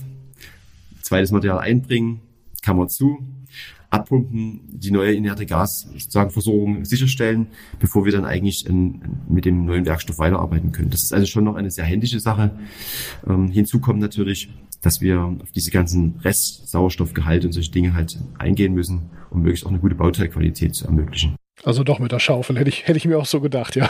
[1.02, 2.22] zweites Material einbringen,
[2.62, 3.20] Kammer zu,
[3.90, 7.48] abpumpen, die neue inerte Gas sozusagen Versorgung sicherstellen,
[7.80, 10.90] bevor wir dann eigentlich in, mit dem neuen Werkstoff weiterarbeiten können.
[10.90, 12.52] Das ist also schon noch eine sehr händische Sache.
[13.28, 14.50] Ähm, hinzu kommt natürlich,
[14.86, 19.72] dass wir auf diese ganzen Restsauerstoffgehalte und solche Dinge halt eingehen müssen, um möglichst auch
[19.72, 21.36] eine gute Bauteilqualität zu ermöglichen.
[21.64, 23.90] Also doch mit der Schaufel, hätte ich, hätte ich mir auch so gedacht, ja.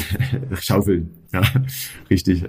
[0.60, 1.42] Schaufeln, ja,
[2.10, 2.44] richtig.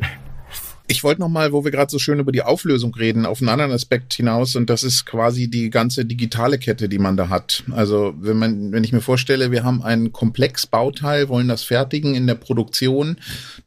[0.92, 3.50] Ich wollte noch mal, wo wir gerade so schön über die Auflösung reden, auf einen
[3.50, 7.64] anderen Aspekt hinaus und das ist quasi die ganze digitale Kette, die man da hat.
[7.70, 12.26] Also wenn man, wenn ich mir vorstelle, wir haben ein Komplexbauteil, wollen das fertigen in
[12.26, 13.18] der Produktion,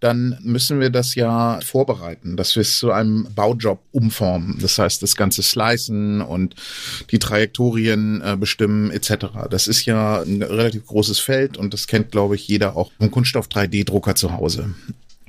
[0.01, 4.59] dann müssen wir das ja vorbereiten, dass wir es zu einem Baujob umformen.
[4.61, 6.57] Das heißt, das ganze Slicen und
[7.13, 9.27] die Trajektorien äh, bestimmen etc.
[9.49, 13.13] Das ist ja ein relativ großes Feld und das kennt, glaube ich, jeder auch vom
[13.13, 14.75] Kunststoff 3D-Drucker zu Hause.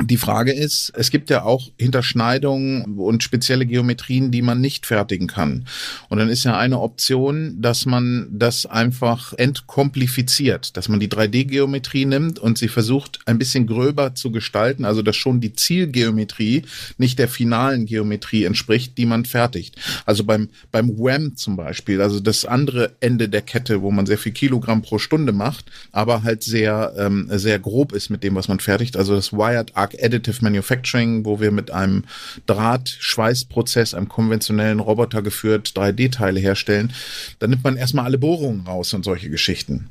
[0.06, 5.28] Die Frage ist, es gibt ja auch Hinterschneidungen und spezielle Geometrien, die man nicht fertigen
[5.28, 5.66] kann.
[6.10, 12.06] Und dann ist ja eine Option, dass man das einfach entkomplifiziert, dass man die 3D-Geometrie
[12.06, 16.64] nimmt und sie versucht ein bisschen gröber zu gestalten, also dass schon die Zielgeometrie
[16.98, 19.76] nicht der finalen Geometrie entspricht, die man fertigt.
[20.06, 24.18] Also beim, beim WAM zum Beispiel, also das andere Ende der Kette, wo man sehr
[24.18, 28.48] viel Kilogramm pro Stunde macht, aber halt sehr, ähm, sehr grob ist mit dem, was
[28.48, 32.04] man fertigt, also das Wired Arc Additive Manufacturing, wo wir mit einem
[32.48, 36.94] Drahtschweißprozess, einem konventionellen Roboter geführt 3D-Teile herstellen.
[37.40, 39.90] Da nimmt man erstmal alle Bohrungen raus und solche Geschichten.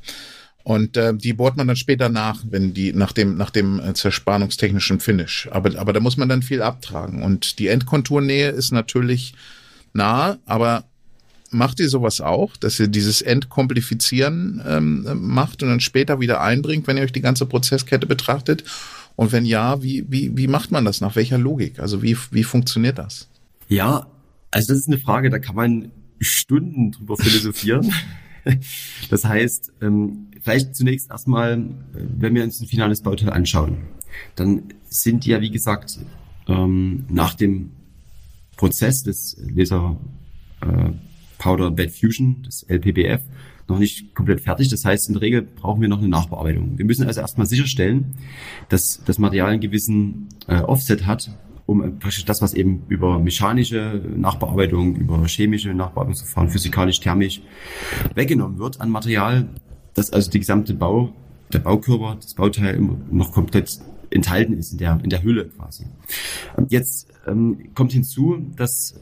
[0.65, 3.95] Und äh, die bohrt man dann später nach, wenn die nach dem nach dem äh,
[3.95, 5.49] zerspannungstechnischen Finish.
[5.51, 9.35] Aber aber da muss man dann viel abtragen und die Endkonturnähe ist natürlich
[9.93, 10.85] nah, aber
[11.51, 16.87] macht ihr sowas auch, dass ihr dieses Entkomplifizieren ähm, macht und dann später wieder einbringt,
[16.87, 18.65] wenn ihr euch die ganze Prozesskette betrachtet?
[19.17, 21.01] Und wenn ja, wie, wie, wie macht man das?
[21.01, 21.79] Nach welcher Logik?
[21.79, 23.29] Also wie, wie funktioniert das?
[23.69, 24.07] Ja,
[24.51, 27.93] also das ist eine Frage, da kann man Stunden drüber philosophieren.
[29.09, 33.77] Das heißt, ähm, vielleicht zunächst erstmal, wenn wir uns ein finales Bauteil anschauen,
[34.35, 36.01] dann sind die ja, wie gesagt,
[36.49, 37.71] ähm, nach dem
[38.57, 39.97] Prozess des Laser
[40.61, 40.91] äh,
[41.39, 43.21] Powder Bed Fusion, des LPBF,
[43.69, 44.69] noch nicht komplett fertig.
[44.69, 46.79] Das heißt, in der Regel brauchen wir noch eine Nachbearbeitung.
[46.79, 48.15] Wir müssen also erstmal sicherstellen,
[48.69, 51.31] dass das Material einen gewissen äh, Offset hat,
[51.67, 57.43] um praktisch das, was eben über mechanische Nachbearbeitung, über chemische Nachbearbeitungsverfahren, physikalisch, thermisch
[58.15, 59.49] weggenommen wird an Material,
[59.95, 61.13] dass also die gesamte Bau,
[61.53, 65.87] der Baukörper, das Bauteil noch komplett enthalten ist in der, in der Hülle quasi.
[66.69, 68.95] Jetzt ähm, kommt hinzu, dass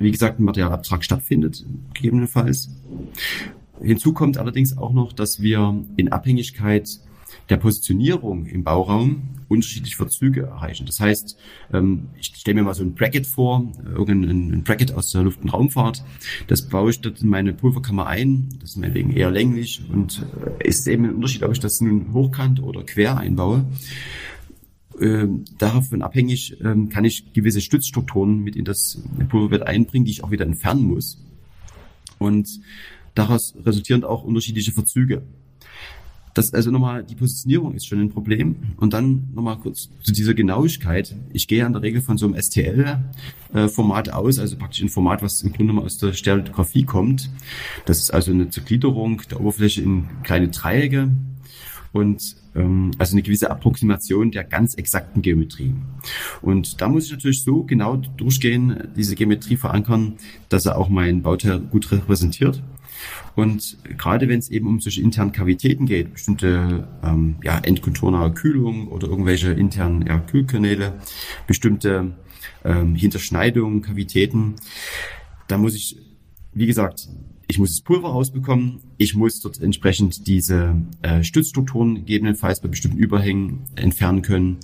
[0.00, 2.70] wie gesagt, ein Materialabtrag stattfindet, gegebenenfalls.
[3.82, 7.00] Hinzu kommt allerdings auch noch, dass wir in Abhängigkeit
[7.48, 10.86] der Positionierung im Bauraum unterschiedliche Verzüge erreichen.
[10.86, 11.36] Das heißt,
[11.72, 15.52] ähm, ich stelle mir mal so ein Bracket vor, irgendein Bracket aus der Luft- und
[15.52, 16.04] Raumfahrt.
[16.46, 18.48] Das baue ich dort in meine Pulverkammer ein.
[18.60, 20.24] Das ist meinetwegen eher länglich und
[20.60, 23.64] äh, ist eben ein Unterschied, ob ich das nun hochkant oder quer einbaue.
[25.00, 30.22] Ähm, davon abhängig ähm, kann ich gewisse Stützstrukturen mit in das Pulverbett einbringen, die ich
[30.22, 31.24] auch wieder entfernen muss.
[32.18, 32.60] Und
[33.14, 35.22] Daraus resultierend auch unterschiedliche Verzüge.
[36.34, 38.56] Das also nochmal, die Positionierung ist schon ein Problem.
[38.76, 41.16] Und dann nochmal kurz zu dieser Genauigkeit.
[41.32, 45.42] Ich gehe in der Regel von so einem STL-Format aus, also praktisch ein Format, was
[45.42, 47.30] im Grunde mal aus der Stereographie kommt.
[47.84, 51.10] Das ist also eine Zergliederung der Oberfläche in kleine Dreiecke
[51.92, 55.74] und ähm, also eine gewisse Approximation der ganz exakten Geometrie.
[56.42, 60.14] Und da muss ich natürlich so genau durchgehen, diese Geometrie verankern,
[60.48, 62.62] dass er auch mein Bauteil gut repräsentiert.
[63.40, 68.88] Und gerade wenn es eben um solche internen Kavitäten geht, bestimmte ähm, ja, endkonturnahe Kühlung
[68.88, 70.92] oder irgendwelche internen ja, Kühlkanäle,
[71.46, 72.12] bestimmte
[72.66, 74.56] ähm, Hinterschneidungen, Kavitäten,
[75.48, 75.96] da muss ich,
[76.52, 77.08] wie gesagt,
[77.48, 82.98] ich muss das Pulver rausbekommen, ich muss dort entsprechend diese äh, Stützstrukturen gegebenenfalls bei bestimmten
[82.98, 84.58] Überhängen entfernen können.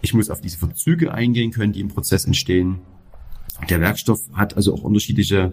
[0.00, 2.78] Ich muss auf diese Verzüge eingehen können, die im Prozess entstehen.
[3.68, 5.52] Der Werkstoff hat also auch unterschiedliche,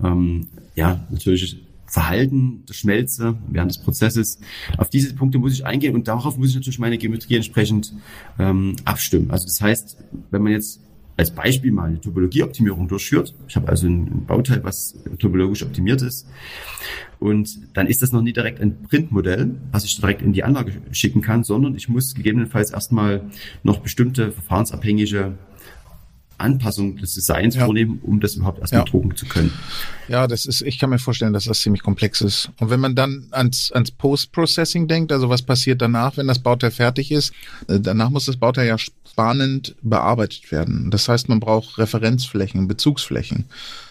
[0.00, 4.38] ähm, ja, natürlich Verhalten der Schmelze während des Prozesses.
[4.78, 7.92] Auf diese Punkte muss ich eingehen und darauf muss ich natürlich meine Geometrie entsprechend
[8.38, 9.30] ähm, abstimmen.
[9.30, 9.96] Also das heißt,
[10.30, 10.80] wenn man jetzt
[11.16, 13.34] als Beispiel mal eine Topologieoptimierung durchführt.
[13.46, 16.26] Ich habe also ein Bauteil, was topologisch optimiert ist.
[17.18, 20.72] Und dann ist das noch nie direkt ein Printmodell, was ich direkt in die Anlage
[20.92, 23.24] schicken kann, sondern ich muss gegebenenfalls erstmal
[23.62, 25.36] noch bestimmte verfahrensabhängige
[26.40, 27.64] Anpassung des Designs ja.
[27.64, 28.84] vornehmen, um das überhaupt erstmal ja.
[28.84, 29.52] drucken zu können.
[30.08, 32.50] Ja, das ist, ich kann mir vorstellen, dass das ziemlich komplex ist.
[32.58, 36.72] Und wenn man dann ans, ans Post-Processing denkt, also was passiert danach, wenn das Bauteil
[36.72, 37.32] fertig ist,
[37.68, 40.90] äh, danach muss das Bauteil ja spannend bearbeitet werden.
[40.90, 43.44] Das heißt, man braucht Referenzflächen, Bezugsflächen.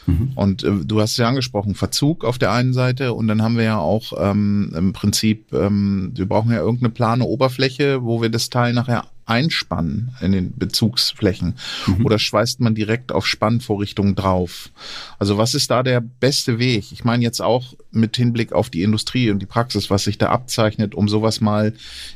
[0.07, 0.31] Mhm.
[0.35, 3.63] Und äh, du hast ja angesprochen, Verzug auf der einen Seite und dann haben wir
[3.63, 8.49] ja auch ähm, im Prinzip, ähm, wir brauchen ja irgendeine plane Oberfläche, wo wir das
[8.49, 11.55] Teil nachher einspannen in den Bezugsflächen
[11.87, 12.05] mhm.
[12.05, 14.69] oder schweißt man direkt auf Spannvorrichtungen drauf?
[15.19, 16.91] Also was ist da der beste Weg?
[16.91, 20.29] Ich meine jetzt auch mit Hinblick auf die Industrie und die Praxis, was sich da
[20.29, 21.73] abzeichnet, um sowas mal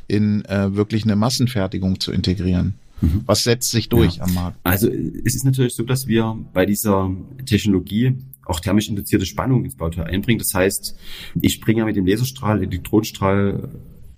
[0.08, 2.76] in äh, wirklich eine Massenfertigung zu integrieren.
[3.02, 3.22] Mhm.
[3.26, 4.24] Was setzt sich durch ja.
[4.24, 4.58] am Markt?
[4.64, 7.12] Also es ist natürlich so, dass wir bei dieser
[7.46, 10.40] Technologie auch thermisch induzierte Spannung ins Bauteil einbringen.
[10.40, 10.98] Das heißt,
[11.42, 13.70] ich bringe ja mit dem Laserstrahl, Elektronenstrahl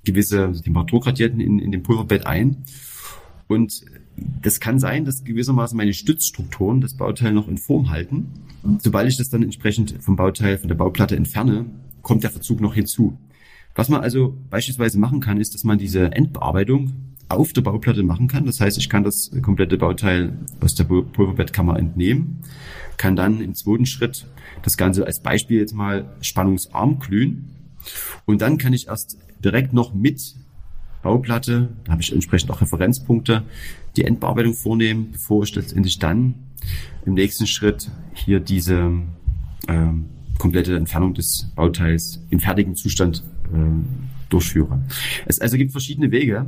[0.06, 2.64] gewisse Temperaturgradienten in, in dem Pulverbett ein.
[3.48, 3.84] Und
[4.42, 8.28] das kann sein, dass gewissermaßen meine Stützstrukturen das Bauteil noch in Form halten.
[8.80, 11.66] Sobald ich das dann entsprechend vom Bauteil, von der Bauplatte entferne,
[12.02, 13.18] kommt der Verzug noch hinzu.
[13.76, 16.94] Was man also beispielsweise machen kann, ist, dass man diese Endbearbeitung
[17.28, 18.46] auf der Bauplatte machen kann.
[18.46, 22.40] Das heißt, ich kann das komplette Bauteil aus der Pulverbettkammer entnehmen,
[22.98, 24.28] kann dann im zweiten Schritt
[24.64, 27.50] das Ganze als Beispiel jetzt mal spannungsarm glühen
[28.26, 30.36] und dann kann ich erst direkt noch mit
[31.02, 33.44] Bauplatte, da habe ich entsprechend auch Referenzpunkte,
[33.96, 36.34] die Endbearbeitung vornehmen, bevor ich letztendlich dann
[37.06, 38.92] im nächsten Schritt hier diese
[39.68, 40.06] ähm,
[40.40, 43.24] komplette Entfernung des Bauteils im fertigen Zustand
[43.54, 43.86] ähm,
[44.30, 44.82] durchführe.
[45.28, 46.48] Es also gibt verschiedene Wege,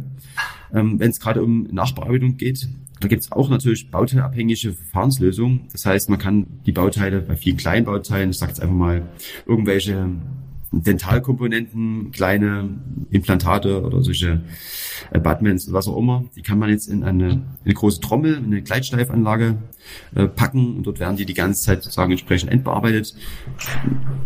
[0.73, 2.67] ähm, wenn es gerade um Nachbearbeitung geht.
[2.99, 5.67] Da gibt es auch natürlich bauteilabhängige Verfahrenslösungen.
[5.71, 9.07] Das heißt, man kann die Bauteile bei vielen kleinen Bauteilen, ich sage jetzt einfach mal,
[9.45, 10.09] irgendwelche
[10.71, 12.69] Dentalkomponenten, kleine
[13.09, 14.41] Implantate oder solche
[15.11, 18.45] Abutments, was auch immer, die kann man jetzt in eine, in eine große Trommel, in
[18.45, 19.57] eine Gleitsteifanlage
[20.15, 23.15] äh, packen und dort werden die die ganze Zeit sozusagen entsprechend endbearbeitet.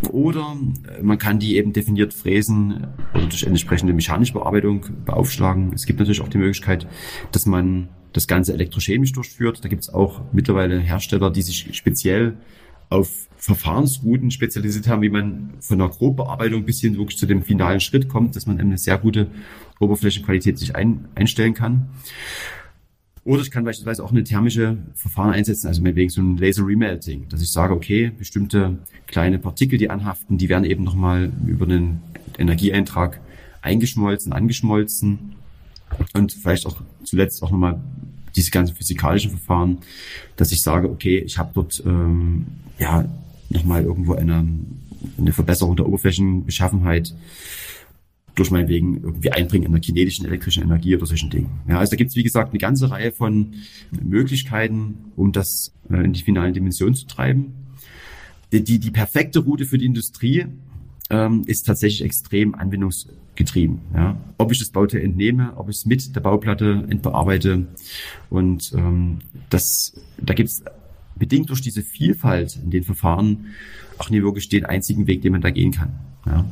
[0.10, 0.58] Oder
[0.98, 5.72] äh, man kann die eben definiert fräsen oder durch entsprechende mechanische Bearbeitung beaufschlagen.
[5.74, 6.88] Es gibt natürlich auch die Möglichkeit,
[7.32, 9.64] dass man das Ganze elektrochemisch durchführt.
[9.64, 12.38] Da gibt es auch mittlerweile Hersteller, die sich speziell
[12.92, 17.80] auf Verfahrensrouten spezialisiert haben, wie man von einer Grobbearbeitung bis hin wirklich zu dem finalen
[17.80, 19.28] Schritt kommt, dass man eine sehr gute
[19.80, 21.90] Oberflächenqualität sich ein, einstellen kann.
[23.24, 27.30] Oder ich kann beispielsweise auch eine thermische Verfahren einsetzen, also meinetwegen so ein Laser Remelting,
[27.30, 32.02] dass ich sage, okay, bestimmte kleine Partikel, die anhaften, die werden eben nochmal über einen
[32.38, 33.22] Energieeintrag
[33.62, 35.36] eingeschmolzen, angeschmolzen
[36.14, 37.80] und vielleicht auch zuletzt auch nochmal
[38.36, 39.80] diese ganzen physikalischen Verfahren,
[40.36, 42.48] dass ich sage, okay, ich habe dort ähm,
[42.80, 43.06] ja
[43.50, 44.48] nochmal irgendwo eine,
[45.18, 47.14] eine Verbesserung der Oberflächenbeschaffenheit
[48.36, 51.50] durch meinetwegen irgendwie Einbringen einer kinetischen elektrischen Energie oder solchen Dingen.
[51.68, 53.56] Ja, also da gibt es, wie gesagt, eine ganze Reihe von
[53.92, 57.54] Möglichkeiten, um das äh, in die finalen Dimensionen zu treiben.
[58.52, 60.46] Die, die, die perfekte Route für die Industrie
[61.12, 63.82] ähm, ist tatsächlich extrem anwendungsgetrieben.
[63.94, 64.18] Ja.
[64.38, 67.68] Ob ich das Bauteil entnehme, ob ich es mit der Bauplatte entbearbeite
[68.30, 70.64] und ähm, das, da gibt es
[71.16, 73.48] bedingt durch diese Vielfalt in den Verfahren
[73.98, 75.92] auch nie wirklich den einzigen Weg, den man da gehen kann.
[76.26, 76.46] Ja.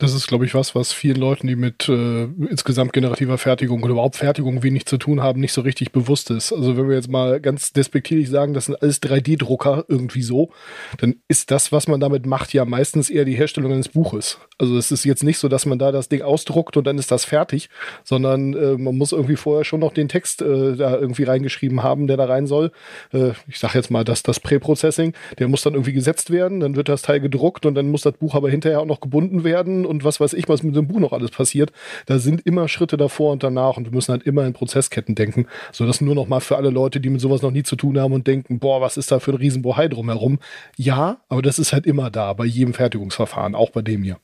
[0.00, 3.94] Das ist, glaube ich, was, was vielen Leuten, die mit äh, insgesamt generativer Fertigung oder
[3.94, 6.52] überhaupt Fertigung wenig zu tun haben, nicht so richtig bewusst ist.
[6.52, 10.50] Also wenn wir jetzt mal ganz despektierlich sagen, das sind alles 3D-Drucker irgendwie so,
[10.98, 14.38] dann ist das, was man damit macht, ja meistens eher die Herstellung eines Buches.
[14.56, 17.10] Also es ist jetzt nicht so, dass man da das Ding ausdruckt und dann ist
[17.10, 17.68] das fertig,
[18.04, 22.06] sondern äh, man muss irgendwie vorher schon noch den Text äh, da irgendwie reingeschrieben haben,
[22.06, 22.70] der da rein soll.
[23.12, 26.76] Äh, ich sage jetzt mal, dass das Präprocessing, der muss dann irgendwie gesetzt werden, dann
[26.76, 29.87] wird das Teil gedruckt und dann muss das Buch aber hinterher auch noch gebunden werden
[29.88, 31.72] und was weiß ich, was mit dem Buch noch alles passiert.
[32.06, 35.46] Da sind immer Schritte davor und danach und wir müssen halt immer in Prozessketten denken.
[35.72, 37.98] So das nur noch mal für alle Leute, die mit sowas noch nie zu tun
[37.98, 40.38] haben und denken, boah, was ist da für ein Riesenbohai drumherum?
[40.76, 44.18] Ja, aber das ist halt immer da, bei jedem Fertigungsverfahren, auch bei dem hier.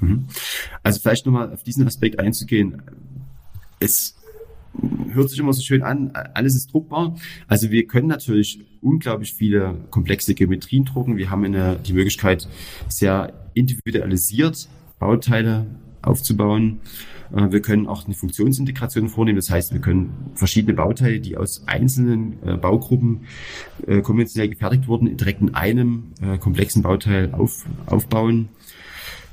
[0.00, 0.26] Mhm.
[0.82, 2.82] Also vielleicht nochmal auf diesen Aspekt einzugehen.
[3.78, 4.16] Es
[5.12, 7.16] hört sich immer so schön an, alles ist druckbar.
[7.48, 11.16] Also wir können natürlich unglaublich viele komplexe Geometrien drucken.
[11.16, 12.48] Wir haben eine, die Möglichkeit,
[12.88, 14.68] sehr individualisiert
[15.00, 15.66] Bauteile
[16.02, 16.80] aufzubauen.
[17.34, 19.36] Äh, wir können auch eine Funktionsintegration vornehmen.
[19.36, 23.22] Das heißt, wir können verschiedene Bauteile, die aus einzelnen äh, Baugruppen
[23.86, 28.48] äh, konventionell gefertigt wurden, direkt in einem komplexen Bauteil auf, aufbauen.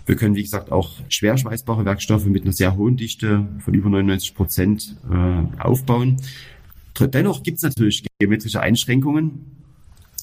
[0.06, 3.90] Wir können, wie gesagt, auch schwer schweißbare Werkstoffe mit einer sehr hohen Dichte von über
[3.90, 4.96] 99 Prozent
[5.60, 6.18] aufbauen.
[6.98, 9.58] Dennoch gibt es natürlich geometrische Einschränkungen.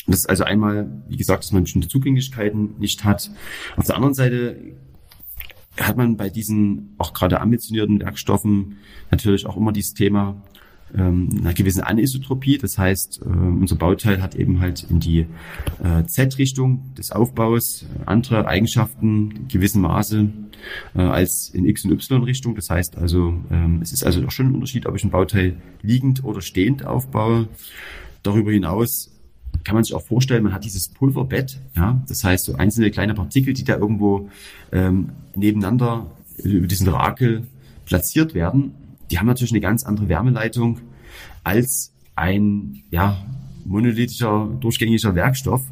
[0.06, 3.30] Das ist also einmal, wie gesagt, dass man bestimmte Zugänglichkeiten nicht hat.
[3.76, 4.56] Auf der anderen Seite
[5.80, 8.76] hat man bei diesen auch gerade ambitionierten Werkstoffen
[9.10, 10.36] natürlich auch immer dieses Thema
[10.96, 12.58] ähm, einer gewissen Anisotropie.
[12.58, 15.26] Das heißt, äh, unser Bauteil hat eben halt in die
[15.82, 20.28] äh, Z-Richtung des Aufbaus andere Eigenschaften, gewissen Maße
[20.94, 22.54] äh, als in X- und Y-Richtung.
[22.54, 25.56] Das heißt also, ähm, es ist also doch schon ein Unterschied, ob ich ein Bauteil
[25.82, 27.48] liegend oder stehend aufbaue.
[28.22, 29.10] Darüber hinaus
[29.64, 33.14] kann man sich auch vorstellen, man hat dieses Pulverbett, ja, das heißt so einzelne kleine
[33.14, 34.28] Partikel, die da irgendwo
[34.72, 37.46] ähm, nebeneinander über diesen Rakel
[37.84, 38.74] platziert werden.
[39.10, 40.80] Die haben natürlich eine ganz andere Wärmeleitung
[41.42, 43.24] als ein ja,
[43.64, 45.62] monolithischer, durchgängiger Werkstoff.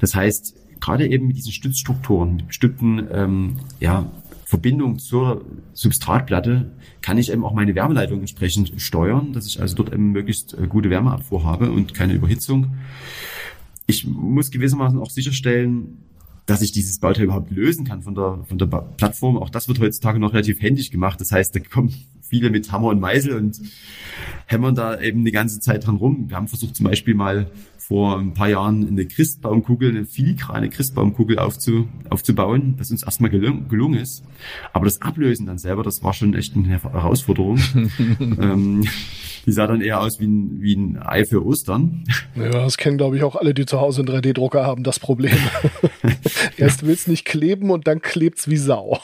[0.00, 4.10] Das heißt, gerade eben mit diesen Stützstrukturen, mit bestimmten ähm, ja,
[4.44, 6.70] Verbindung zur Substratplatte
[7.02, 10.66] kann ich eben auch meine Wärmeleitung entsprechend steuern, dass ich also dort eben möglichst äh,
[10.68, 12.76] gute Wärmeabfuhr habe und keine Überhitzung.
[13.86, 15.98] Ich muss gewissermaßen auch sicherstellen,
[16.46, 19.36] dass ich dieses Bauteil überhaupt lösen kann von der, von der Plattform.
[19.36, 21.20] Auch das wird heutzutage noch relativ händisch gemacht.
[21.20, 21.92] Das heißt, da kommen
[22.22, 23.60] viele mit Hammer und Meißel und
[24.46, 26.28] hämmern da eben die ganze Zeit dran rum.
[26.28, 31.38] Wir haben versucht zum Beispiel mal vor ein paar Jahren eine Christbaumkugel, eine filigrane Christbaumkugel
[31.38, 34.24] aufzu, aufzubauen, das uns erstmal gelungen, gelungen ist.
[34.72, 37.58] Aber das Ablösen dann selber, das war schon echt eine Herausforderung.
[38.20, 38.84] ähm,
[39.46, 42.04] die sah dann eher aus wie ein, wie ein Ei für Ostern.
[42.34, 45.36] Ja, das kennen, glaube ich, auch alle, die zu Hause einen 3D-Drucker haben, das Problem.
[46.56, 49.00] Erst willst nicht kleben und dann klebt's wie Sau.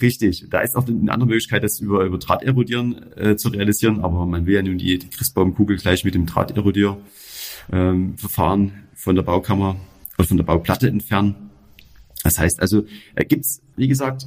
[0.00, 0.46] Richtig.
[0.50, 4.46] Da ist auch eine andere Möglichkeit, das über, über Drahterodieren äh, zu realisieren, aber man
[4.46, 6.96] will ja nun die, die Christbaumkugel gleich mit dem Drahterodier
[7.70, 9.76] ähm, Verfahren von der Baukammer
[10.18, 11.50] oder von der Bauplatte entfernen.
[12.22, 14.26] Das heißt also, äh, gibt's wie gesagt,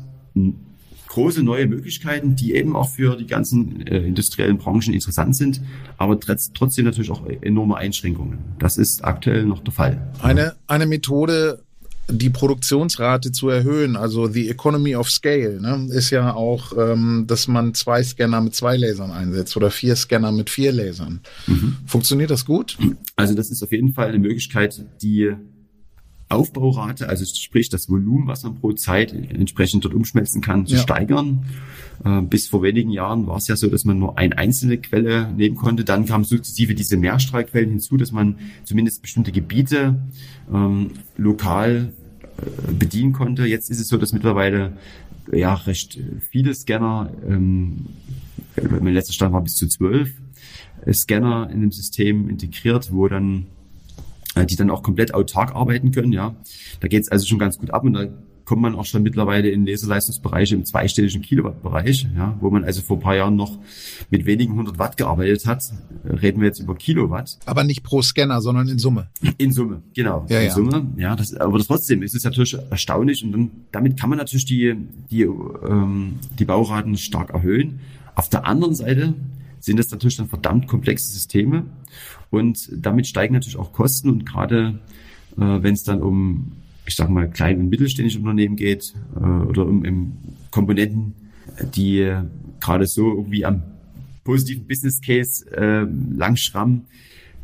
[1.09, 5.59] große neue Möglichkeiten, die eben auch für die ganzen äh, industriellen Branchen interessant sind,
[5.97, 8.37] aber trotzdem natürlich auch enorme Einschränkungen.
[8.59, 10.11] Das ist aktuell noch der Fall.
[10.21, 11.63] Eine, eine Methode,
[12.11, 17.47] die Produktionsrate zu erhöhen, also the economy of scale, ne, ist ja auch, ähm, dass
[17.47, 21.21] man zwei Scanner mit zwei Lasern einsetzt oder vier Scanner mit vier Lasern.
[21.47, 21.77] Mhm.
[21.85, 22.77] Funktioniert das gut?
[23.15, 25.33] Also das ist auf jeden Fall eine Möglichkeit, die
[26.29, 30.81] Aufbaurate, also sprich das Volumen, was man pro Zeit entsprechend dort umschmelzen kann, zu ja.
[30.81, 31.45] steigern.
[32.05, 35.31] Äh, bis vor wenigen Jahren war es ja so, dass man nur eine einzelne Quelle
[35.33, 35.83] nehmen konnte.
[35.83, 39.99] Dann kamen sukzessive diese Mehrstrahlquellen hinzu, dass man zumindest bestimmte Gebiete
[40.53, 41.93] ähm, lokal
[42.37, 43.45] äh, bedienen konnte.
[43.45, 44.73] Jetzt ist es so, dass mittlerweile
[45.31, 45.99] ja recht
[46.29, 47.87] viele Scanner, ähm,
[48.55, 50.11] mein letzter Stand war bis zu zwölf
[50.85, 53.58] äh, Scanner in dem System integriert, wo dann äh,
[54.35, 56.13] die dann auch komplett autark arbeiten können.
[56.13, 56.35] Ja,
[56.79, 58.07] da geht es also schon ganz gut ab und da
[58.49, 62.97] kommt man auch schon mittlerweile in Laserleistungsbereiche im zweistelligen Kilowattbereich, ja, wo man also vor
[62.97, 63.59] ein paar Jahren noch
[64.09, 65.71] mit wenigen hundert Watt gearbeitet hat.
[66.03, 67.37] Reden wir jetzt über Kilowatt.
[67.45, 69.09] Aber nicht pro Scanner, sondern in Summe.
[69.37, 70.25] In Summe, genau.
[70.29, 70.51] Ja, in ja.
[70.51, 71.15] Summe, ja.
[71.15, 74.75] Das, aber trotzdem ist es natürlich erstaunlich und dann, damit kann man natürlich die,
[75.11, 77.81] die, ähm, die Bauraten stark erhöhen.
[78.15, 79.13] Auf der anderen Seite
[79.59, 81.65] sind das natürlich dann verdammt komplexe Systeme
[82.29, 84.79] und damit steigen natürlich auch Kosten und gerade
[85.37, 86.53] äh, wenn es dann um,
[86.85, 90.17] ich sage mal, kleine und mittelständische Unternehmen geht äh, oder um, um
[90.51, 91.13] Komponenten,
[91.75, 92.13] die
[92.59, 93.63] gerade so irgendwie am
[94.23, 96.85] positiven Business Case äh, lang schrammen,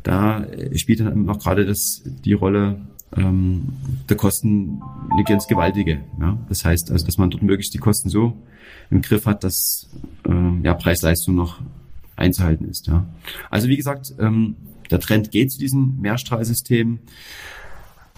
[0.02, 2.80] da spielt dann auch gerade das die Rolle
[3.16, 3.68] ähm,
[4.08, 4.80] der Kosten
[5.10, 6.00] eine ganz gewaltige.
[6.20, 6.38] Ja?
[6.48, 8.36] Das heißt also, dass man dort möglichst die Kosten so
[8.90, 9.88] im Griff hat, dass
[10.28, 11.60] äh, ja, Preis-Leistung noch
[12.14, 12.86] einzuhalten ist.
[12.86, 13.06] Ja.
[13.50, 14.56] Also wie gesagt, ähm,
[14.90, 17.00] der Trend geht zu diesem Mehrstrahlsystem,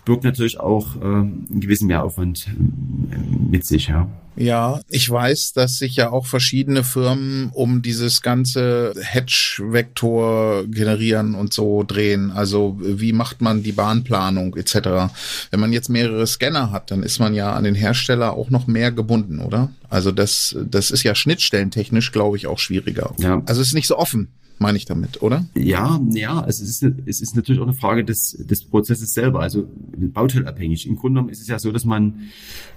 [0.09, 3.89] birgt natürlich auch äh, einen gewissen Mehraufwand äh, mit sich.
[3.89, 4.09] Ja.
[4.37, 11.53] Ja, ich weiß, dass sich ja auch verschiedene Firmen um dieses ganze Hedge-Vektor generieren und
[11.53, 12.31] so drehen.
[12.31, 15.11] Also wie macht man die Bahnplanung etc.
[15.51, 18.69] Wenn man jetzt mehrere Scanner hat, dann ist man ja an den Hersteller auch noch
[18.69, 19.73] mehr gebunden, oder?
[19.91, 23.15] Also das, das ist ja schnittstellentechnisch, glaube ich, auch schwieriger.
[23.19, 23.43] Ja.
[23.45, 25.45] Also es ist nicht so offen meine ich damit, oder?
[25.55, 29.41] Ja, ja, also es ist, es ist natürlich auch eine Frage des, des Prozesses selber,
[29.41, 30.87] also bauteilabhängig.
[30.87, 32.29] Im Grunde genommen ist es ja so, dass man,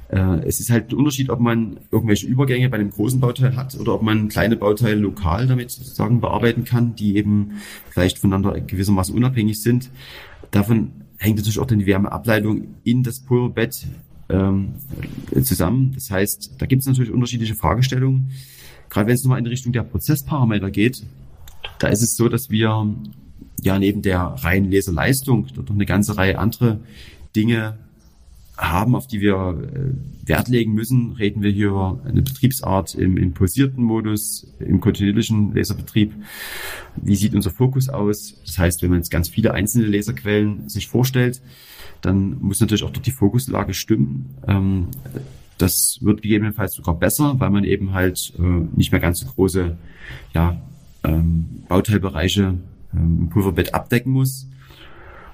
[0.09, 3.79] äh, es ist halt ein Unterschied, ob man irgendwelche Übergänge bei einem großen Bauteil hat
[3.79, 7.53] oder ob man kleine Bauteile lokal damit sozusagen bearbeiten kann, die eben
[7.89, 9.89] vielleicht voneinander gewissermaßen unabhängig sind.
[10.51, 13.87] Davon hängt natürlich auch dann die Wärmeableitung in das Pulverbett
[14.29, 14.73] ähm,
[15.43, 15.91] zusammen.
[15.93, 18.31] Das heißt, da gibt es natürlich unterschiedliche Fragestellungen.
[18.89, 21.03] Gerade wenn es nochmal in Richtung der Prozessparameter geht,
[21.81, 22.87] da ist es so, dass wir
[23.61, 26.79] ja neben der reinen Leserleistung dort noch eine ganze Reihe andere
[27.35, 27.77] Dinge
[28.57, 33.17] haben, auf die wir äh, Wert legen müssen, reden wir hier über eine Betriebsart im,
[33.17, 36.13] im pulsierten Modus, im kontinuierlichen Laserbetrieb.
[36.95, 38.35] Wie sieht unser Fokus aus?
[38.45, 41.41] Das heißt, wenn man jetzt ganz viele einzelne Laserquellen sich vorstellt,
[42.01, 44.35] dann muss natürlich auch dort die Fokuslage stimmen.
[44.47, 44.87] Ähm,
[45.57, 48.41] das wird gegebenenfalls sogar besser, weil man eben halt äh,
[48.75, 49.77] nicht mehr ganz so große
[50.33, 50.61] ja,
[51.03, 52.55] ähm, Bauteilbereiche
[52.93, 54.47] ähm, im Pulverbett abdecken muss.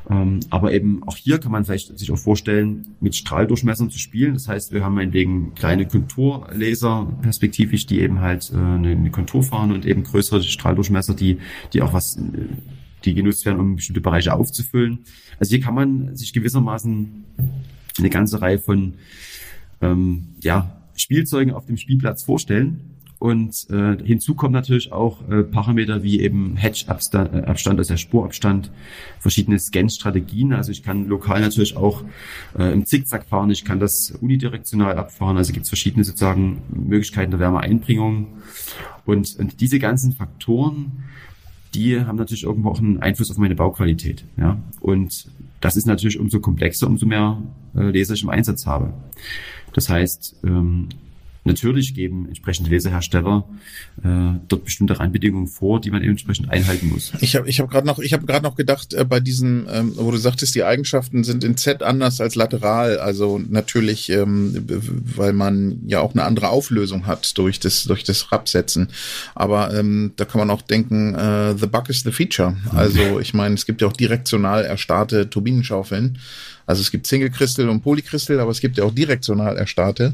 [0.10, 4.36] Ähm, aber eben auch hier kann man vielleicht sich auch vorstellen, mit Strahldurchmessern zu spielen.
[4.36, 9.44] Das heißt, wir haben meinetwegen kleine Konturlaser perspektivisch, die eben halt äh, eine, eine Kontur
[9.44, 11.40] fahren und eben größere Strahldurchmesser, die,
[11.74, 12.22] die auch was, äh,
[13.04, 15.00] die genutzt werden, um bestimmte Bereiche aufzufüllen.
[15.40, 17.26] Also hier kann man sich gewissermaßen
[18.00, 18.94] eine ganze Reihe von
[19.82, 22.97] ähm, ja, Spielzeugen auf dem Spielplatz vorstellen.
[23.20, 27.98] Und äh, hinzu kommen natürlich auch äh, Parameter wie eben Hedge-Abstand, äh, Abstand, also der
[27.98, 28.72] Spurabstand,
[29.20, 30.54] verschiedene Scan-Strategien.
[30.54, 32.04] Also ich kann lokal natürlich auch
[32.58, 35.36] äh, im Zickzack fahren, ich kann das unidirektional abfahren.
[35.38, 38.28] Also gibt es verschiedene sozusagen Möglichkeiten der Wärmeeinbringung.
[39.06, 41.04] Und, und diese ganzen Faktoren,
[41.74, 44.26] die haben natürlich irgendwo auch einen Einfluss auf meine Bauqualität.
[44.38, 44.60] Ja?
[44.80, 45.28] Und
[45.60, 47.42] das ist natürlich umso komplexer, umso mehr
[47.76, 48.94] äh, Laser ich im Einsatz habe.
[49.74, 50.90] Das heißt, ähm,
[51.48, 53.46] Natürlich geben entsprechende Laserhersteller
[54.04, 57.14] äh, dort bestimmte Randbedingungen vor, die man entsprechend einhalten muss.
[57.22, 60.12] Ich habe ich hab gerade noch, ich gerade noch gedacht, äh, bei diesen, ähm, wo
[60.12, 62.98] du sagtest, die Eigenschaften sind in Z anders als lateral.
[63.00, 64.66] Also natürlich, ähm,
[65.16, 68.90] weil man ja auch eine andere Auflösung hat durch das durch das Rabsetzen.
[69.34, 72.58] Aber ähm, da kann man auch denken, äh, the bug is the feature.
[72.72, 76.20] Also ich meine, es gibt ja auch direktional erstarrte Turbinenschaufeln.
[76.68, 80.14] Also es gibt Single Crystal und Polycrystal, aber es gibt ja auch direktional erstarrte.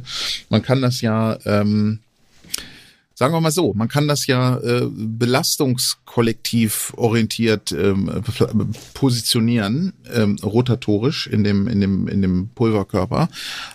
[0.50, 2.00] Man kann das ja ähm,
[3.24, 8.12] sagen wir mal so, man kann das ja äh, belastungskollektiv orientiert ähm,
[8.94, 13.30] positionieren, ähm, rotatorisch in dem, in dem, in dem Pulverkörper.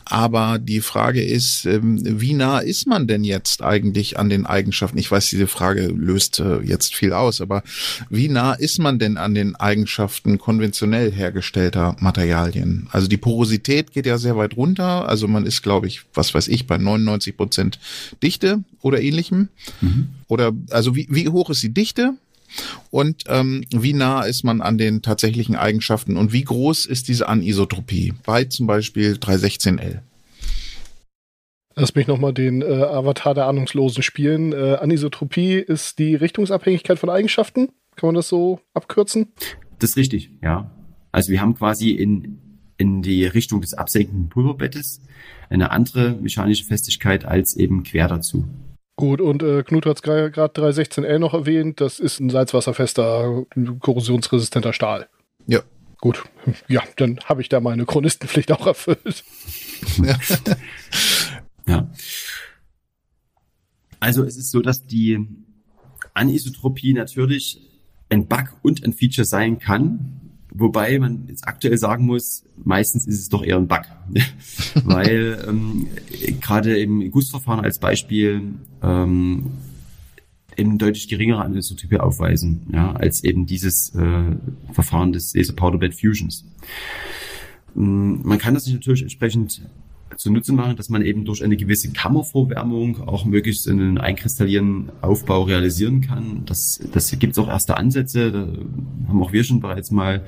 [0.04, 4.98] Aber die Frage ist, ähm, wie nah ist man denn jetzt eigentlich an den Eigenschaften?
[4.98, 7.62] Ich weiß, diese Frage löst äh, jetzt viel aus, aber
[8.10, 12.86] wie nah ist man denn an den Eigenschaften konventionell hergestellter Materialien?
[12.92, 15.08] Also die Porosität geht ja sehr weit runter.
[15.08, 17.78] Also man ist, glaube ich, was weiß ich, bei 99 Prozent
[18.22, 19.37] Dichte oder ähnlichem.
[19.80, 20.08] Mhm.
[20.26, 22.14] Oder also wie, wie hoch ist die Dichte?
[22.90, 27.28] Und ähm, wie nah ist man an den tatsächlichen Eigenschaften und wie groß ist diese
[27.28, 30.00] Anisotropie bei zum Beispiel 316L?
[31.74, 34.52] Lass mich nochmal den äh, Avatar der Ahnungslosen spielen.
[34.52, 37.68] Äh, Anisotropie ist die Richtungsabhängigkeit von Eigenschaften.
[37.94, 39.28] Kann man das so abkürzen?
[39.78, 40.72] Das ist richtig, ja.
[41.12, 42.38] Also wir haben quasi in,
[42.78, 45.02] in die Richtung des absenkenden Pulverbettes
[45.50, 48.44] eine andere mechanische Festigkeit als eben quer dazu.
[48.98, 51.80] Gut, und äh, Knut hat es gerade 316L noch erwähnt.
[51.80, 53.44] Das ist ein salzwasserfester,
[53.78, 55.08] korrosionsresistenter Stahl.
[55.46, 55.60] Ja.
[56.00, 56.24] Gut,
[56.66, 59.24] ja, dann habe ich da meine Chronistenpflicht auch erfüllt.
[60.02, 60.18] Ja.
[61.68, 61.90] ja.
[64.00, 65.24] Also es ist so, dass die
[66.14, 67.60] Anisotropie natürlich
[68.08, 70.17] ein Bug und ein Feature sein kann.
[70.50, 73.82] Wobei man jetzt aktuell sagen muss, meistens ist es doch eher ein Bug.
[74.84, 75.88] Weil ähm,
[76.40, 79.50] gerade im Gussverfahren als Beispiel ähm,
[80.56, 84.36] eben deutlich geringere Anisotype aufweisen, ja, als eben dieses äh,
[84.72, 86.44] Verfahren des Laser Powder Bed Fusions.
[87.76, 89.62] Ähm, man kann das sich natürlich entsprechend
[90.16, 96.00] zunutze machen, dass man eben durch eine gewisse Kammervorwärmung auch möglichst einen einkristallieren Aufbau realisieren
[96.00, 96.42] kann.
[96.46, 98.48] Das, das gibt es auch erste Ansätze, da
[99.08, 100.24] haben auch wir schon bereits mal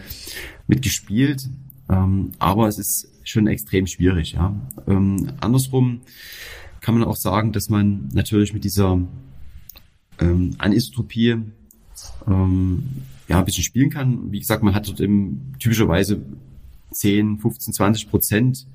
[0.67, 1.49] mitgespielt.
[1.89, 4.33] Ähm, aber es ist schon extrem schwierig.
[4.33, 4.55] Ja.
[4.87, 6.03] Ähm, andersrum
[6.81, 9.01] kann man auch sagen, dass man natürlich mit dieser
[10.21, 11.37] ähm, Anisotropie
[12.27, 12.83] ähm,
[13.29, 14.33] ja, ein bisschen spielen kann.
[14.33, 16.21] Wie gesagt, man hat dort eben typischerweise
[16.91, 18.67] 10, 15, 20 Prozent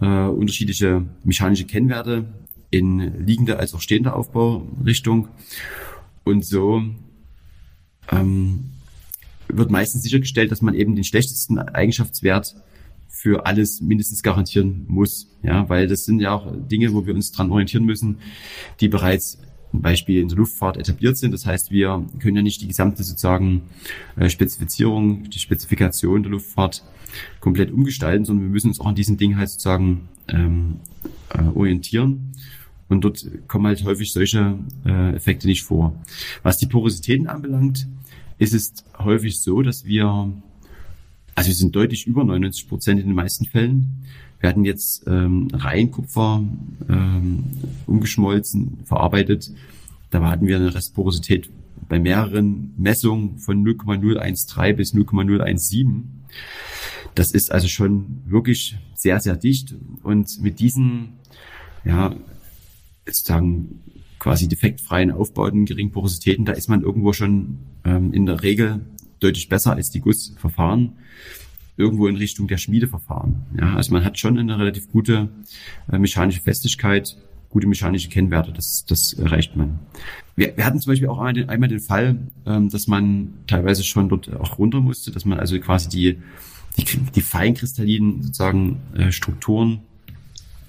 [0.00, 2.26] äh, unterschiedliche mechanische Kennwerte
[2.70, 5.28] in liegender als auch stehender Aufbaurichtung.
[6.24, 6.82] Und so
[8.10, 8.70] ähm,
[9.48, 12.56] wird meistens sichergestellt, dass man eben den schlechtesten Eigenschaftswert
[13.08, 15.28] für alles mindestens garantieren muss.
[15.42, 18.18] Ja, weil das sind ja auch Dinge, wo wir uns dran orientieren müssen,
[18.80, 19.38] die bereits
[19.72, 21.32] Beispiel in der Luftfahrt etabliert sind.
[21.32, 23.62] Das heißt, wir können ja nicht die gesamte sozusagen
[24.16, 26.84] äh, Spezifizierung, die Spezifikation der Luftfahrt
[27.40, 30.76] komplett umgestalten, sondern wir müssen uns auch an diesen Dingen halt sozusagen ähm,
[31.30, 32.32] äh, orientieren.
[32.88, 35.94] Und dort kommen halt häufig solche äh, Effekte nicht vor.
[36.42, 37.88] Was die Porositäten anbelangt,
[38.38, 40.06] ist es häufig so, dass wir,
[41.34, 44.04] also wir sind deutlich über 99 Prozent in den meisten Fällen.
[44.40, 46.42] Wir hatten jetzt ähm, Reihenkupfer
[46.88, 47.44] ähm,
[47.86, 49.50] umgeschmolzen, verarbeitet.
[50.10, 51.50] Da hatten wir eine Restporosität
[51.88, 56.24] bei mehreren Messungen von 0,013 bis 0,017.
[57.14, 59.74] Das ist also schon wirklich sehr, sehr dicht.
[60.02, 61.14] Und mit diesen,
[61.84, 62.14] ja,
[63.06, 63.82] sozusagen
[64.18, 68.80] quasi defektfreien Aufbauten, geringen Porositäten, da ist man irgendwo schon ähm, in der Regel
[69.20, 70.92] deutlich besser als die Gussverfahren
[71.76, 73.42] irgendwo in Richtung der Schmiedeverfahren.
[73.58, 75.28] Ja, also man hat schon eine relativ gute
[75.90, 77.16] äh, mechanische Festigkeit,
[77.50, 78.52] gute mechanische Kennwerte.
[78.52, 79.78] Das, das erreicht man.
[80.36, 83.84] Wir, wir hatten zum Beispiel auch einmal den, einmal den Fall, ähm, dass man teilweise
[83.84, 86.18] schon dort auch runter musste, dass man also quasi die,
[86.78, 89.80] die, die feinkristallinen sozusagen äh, Strukturen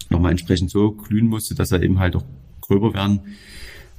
[0.10, 2.24] nochmal entsprechend so glühen musste, dass er eben halt auch
[2.62, 3.22] gröber werden,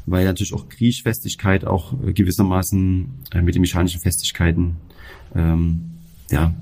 [0.06, 4.76] weil natürlich auch Kriechfestigkeit auch äh, gewissermaßen äh, mit den mechanischen Festigkeiten
[5.34, 5.82] ähm,
[6.30, 6.54] ja,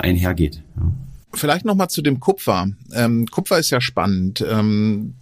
[0.00, 0.62] einhergeht.
[0.76, 0.92] Ja.
[1.32, 2.68] Vielleicht noch mal zu dem Kupfer.
[2.92, 4.44] Ähm, Kupfer ist ja spannend.
[4.48, 5.14] Ähm,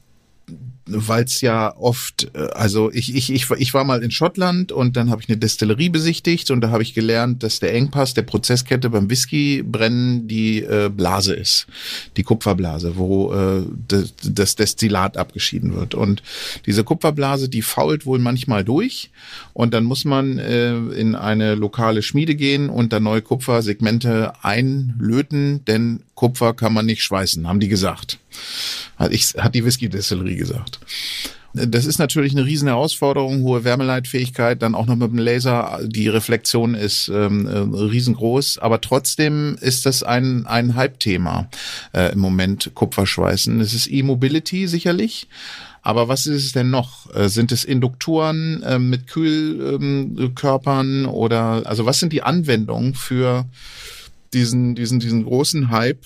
[0.88, 4.96] weil es ja oft, äh, also ich, ich, ich, ich war mal in Schottland und
[4.96, 8.22] dann habe ich eine Destillerie besichtigt und da habe ich gelernt, dass der Engpass der
[8.22, 11.66] Prozesskette beim Whisky brennen die äh, Blase ist,
[12.16, 15.94] die Kupferblase, wo äh, das, das Destillat abgeschieden wird.
[15.94, 16.22] Und
[16.66, 19.10] diese Kupferblase, die fault wohl manchmal durch
[19.52, 25.64] und dann muss man äh, in eine lokale Schmiede gehen und da neue Kupfersegmente einlöten,
[25.66, 28.18] denn Kupfer kann man nicht schweißen, haben die gesagt.
[28.96, 30.77] Hat, ich, hat die Whisky-Destillerie gesagt.
[31.54, 35.80] Das ist natürlich eine riesen Herausforderung, hohe Wärmeleitfähigkeit, dann auch noch mit dem Laser.
[35.82, 41.48] Die Reflexion ist ähm, äh, riesengroß, aber trotzdem ist das ein, ein Hype-Thema
[41.94, 43.60] äh, im Moment, Kupferschweißen.
[43.60, 45.28] Es ist E-Mobility sicherlich.
[45.80, 47.14] Aber was ist es denn noch?
[47.14, 53.46] Äh, sind es Induktoren äh, mit Kühlkörpern ähm, oder also was sind die Anwendungen für
[54.34, 56.04] diesen, diesen, diesen großen Hype,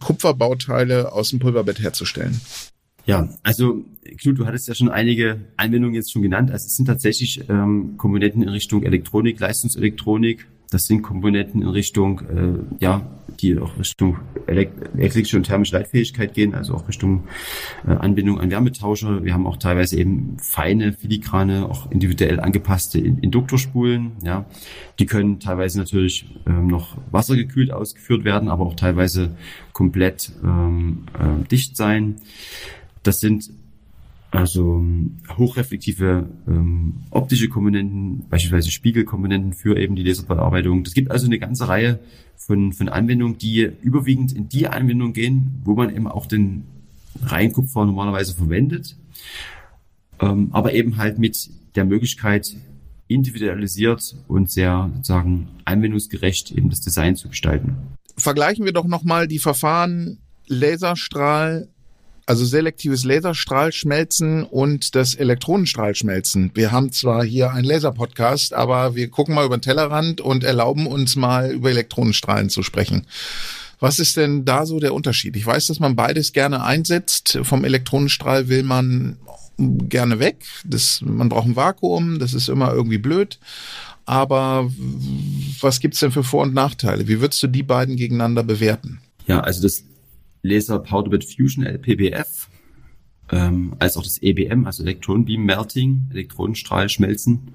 [0.00, 2.40] Kupferbauteile aus dem Pulverbett herzustellen.
[3.04, 3.84] Ja, also
[4.18, 6.50] Knut, du hattest ja schon einige Anwendungen jetzt schon genannt.
[6.50, 12.20] Also es sind tatsächlich ähm, Komponenten in Richtung Elektronik, Leistungselektronik, das sind Komponenten in Richtung,
[12.20, 13.02] äh, ja,
[13.40, 17.24] die auch Richtung elektrische und thermische Leitfähigkeit gehen, also auch Richtung
[17.86, 19.22] äh, Anbindung an Wärmetauscher.
[19.22, 24.12] Wir haben auch teilweise eben feine, filigrane, auch individuell angepasste Induktorspulen.
[24.24, 24.46] Ja,
[24.98, 29.36] die können teilweise natürlich ähm, noch wassergekühlt ausgeführt werden, aber auch teilweise
[29.74, 32.16] komplett ähm, äh, dicht sein.
[33.02, 33.50] Das sind
[34.32, 40.84] also ähm, hochreflektive ähm, optische Komponenten, beispielsweise Spiegelkomponenten für eben die Laserbearbeitung.
[40.84, 42.00] Das gibt also eine ganze Reihe
[42.36, 46.64] von, von Anwendungen, die überwiegend in die Anwendung gehen, wo man eben auch den
[47.22, 48.96] Reinkupfer normalerweise verwendet,
[50.18, 52.56] ähm, aber eben halt mit der Möglichkeit,
[53.08, 57.76] individualisiert und sehr sozusagen anwendungsgerecht eben das Design zu gestalten.
[58.16, 61.68] Vergleichen wir doch nochmal die Verfahren Laserstrahl,
[62.26, 66.50] also selektives Laserstrahlschmelzen und das Elektronenstrahlschmelzen.
[66.54, 70.86] Wir haben zwar hier einen Laser-Podcast, aber wir gucken mal über den Tellerrand und erlauben
[70.86, 73.06] uns mal über Elektronenstrahlen zu sprechen.
[73.80, 75.36] Was ist denn da so der Unterschied?
[75.36, 77.40] Ich weiß, dass man beides gerne einsetzt.
[77.42, 79.16] Vom Elektronenstrahl will man
[79.58, 80.44] gerne weg.
[80.64, 83.38] Das, man braucht ein Vakuum, das ist immer irgendwie blöd.
[84.06, 84.70] Aber
[85.60, 87.08] was gibt's denn für Vor- und Nachteile?
[87.08, 89.00] Wie würdest du die beiden gegeneinander bewerten?
[89.26, 89.84] Ja, also das
[90.42, 92.48] Laser Powder Bed Fusion LPBF,
[93.30, 97.52] ähm, als auch das EBM, also Electron Beam Melting, Elektronenstrahl schmelzen,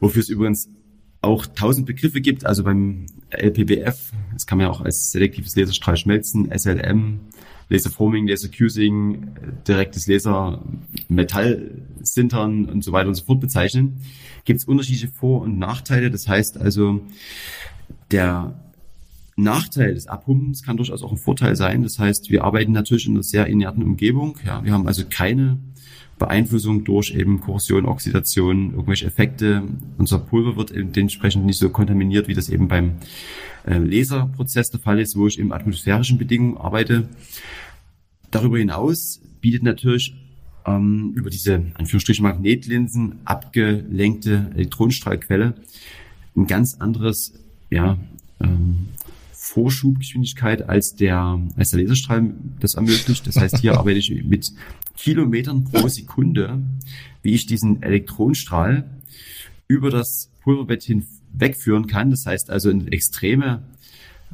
[0.00, 0.68] wofür es übrigens
[1.20, 5.96] auch tausend Begriffe gibt, also beim LPBF, das kann man ja auch als selektives Laserstrahl
[5.96, 7.20] schmelzen, SLM,
[7.68, 9.28] Laserforming, Lasercusing,
[9.66, 10.62] direktes Laser
[11.08, 14.00] Metallsintern und so weiter und so fort bezeichnen,
[14.44, 16.10] gibt es unterschiedliche Vor- und Nachteile.
[16.10, 17.00] Das heißt also,
[18.10, 18.61] der
[19.42, 21.82] Nachteil des Abpumpens kann durchaus auch ein Vorteil sein.
[21.82, 24.36] Das heißt, wir arbeiten natürlich in einer sehr inerten Umgebung.
[24.44, 25.58] Ja, wir haben also keine
[26.18, 29.62] Beeinflussung durch eben Korrosion, Oxidation, irgendwelche Effekte.
[29.98, 32.92] Unser Pulver wird dementsprechend nicht so kontaminiert, wie das eben beim
[33.66, 37.08] äh, Laserprozess der Fall ist, wo ich in atmosphärischen Bedingungen arbeite.
[38.30, 40.14] Darüber hinaus bietet natürlich
[40.64, 45.54] ähm, über diese Anführungsstrichen Magnetlinsen abgelenkte Elektronenstrahlquelle
[46.36, 47.34] ein ganz anderes
[47.70, 47.98] ja,
[48.40, 48.88] ähm,
[49.52, 53.26] Vorschubgeschwindigkeit als der, als der Laserstrahl das ermöglicht.
[53.26, 54.50] Das heißt, hier arbeite ich mit
[54.96, 56.62] Kilometern pro Sekunde,
[57.22, 58.84] wie ich diesen Elektronenstrahl
[59.68, 62.10] über das Pulverbett hinwegführen kann.
[62.10, 63.62] Das heißt also eine extreme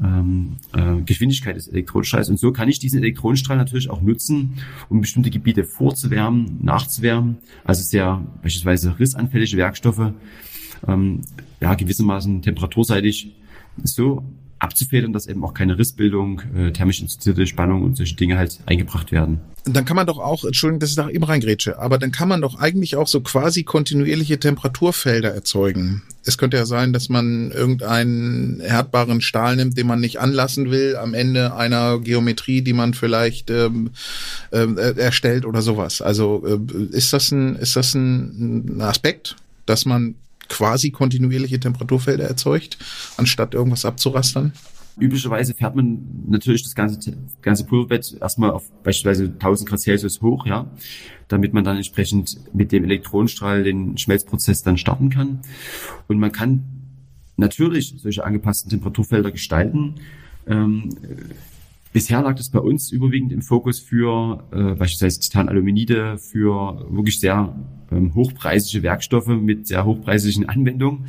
[0.01, 2.29] ähm, äh, Geschwindigkeit des Elektronenstrahls.
[2.29, 4.59] Und so kann ich diesen Elektronenstrahl natürlich auch nutzen,
[4.89, 7.39] um bestimmte Gebiete vorzuwärmen, nachzuwärmen.
[7.65, 10.13] Also sehr beispielsweise rissanfällige Werkstoffe
[10.87, 11.23] ähm,
[11.61, 13.35] ja gewissermaßen temperaturseitig
[13.83, 14.23] so
[14.59, 19.13] abzufedern, dass eben auch keine Rissbildung, äh, thermisch induzierte Spannung und solche Dinge halt eingebracht
[19.13, 19.41] werden.
[19.65, 22.41] Dann kann man doch auch, Entschuldigung, dass ich nach eben reingrätsche, aber dann kann man
[22.41, 26.03] doch eigentlich auch so quasi kontinuierliche Temperaturfelder erzeugen.
[26.25, 30.97] es könnte ja sein, dass man irgendeinen härtbaren Stahl nimmt, den man nicht anlassen will,
[30.97, 33.91] am Ende einer Geometrie, die man vielleicht ähm,
[34.51, 36.03] äh, erstellt oder sowas.
[36.03, 40.15] Also äh, ist das ein, ist das ein Aspekt, dass man
[40.49, 42.79] quasi kontinuierliche Temperaturfelder erzeugt,
[43.17, 44.53] anstatt irgendwas abzurastern?
[44.99, 50.45] Üblicherweise fährt man natürlich das ganze, ganze Pulverbett erstmal auf beispielsweise 1000 Grad Celsius hoch,
[50.45, 50.69] ja,
[51.29, 55.41] damit man dann entsprechend mit dem Elektronenstrahl den Schmelzprozess dann starten kann.
[56.09, 56.65] Und man kann
[57.37, 59.95] natürlich solche angepassten Temperaturfelder gestalten.
[60.49, 60.91] Ähm,
[61.93, 67.55] bisher lag das bei uns überwiegend im Fokus für äh, beispielsweise Titanaluminide, für wirklich sehr
[67.91, 71.07] ähm, hochpreisige Werkstoffe mit sehr hochpreisigen Anwendungen.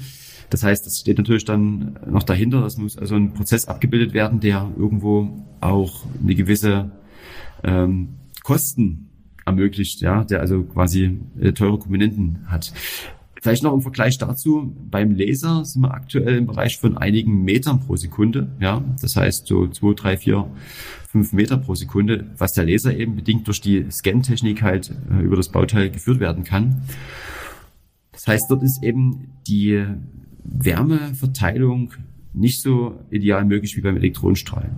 [0.49, 4.39] Das heißt, es steht natürlich dann noch dahinter, das muss also ein Prozess abgebildet werden,
[4.39, 6.91] der irgendwo auch eine gewisse
[7.63, 9.09] ähm, Kosten
[9.45, 12.73] ermöglicht, ja, der also quasi äh, teure Komponenten hat.
[13.41, 17.79] Vielleicht noch im Vergleich dazu, beim Laser sind wir aktuell im Bereich von einigen Metern
[17.79, 20.49] pro Sekunde, ja, das heißt so zwei, drei, vier,
[21.07, 25.37] fünf Meter pro Sekunde, was der Laser eben bedingt durch die Scan-Technik halt äh, über
[25.37, 26.81] das Bauteil geführt werden kann.
[28.11, 29.85] Das heißt, dort ist eben die
[30.43, 31.93] Wärmeverteilung
[32.33, 34.69] nicht so ideal möglich wie beim Elektronenstrahl.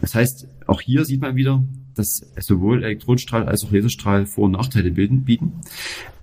[0.00, 1.62] Das heißt, auch hier sieht man wieder,
[1.94, 5.52] dass sowohl Elektronenstrahl als auch Laserstrahl Vor- und Nachteile bilden, bieten.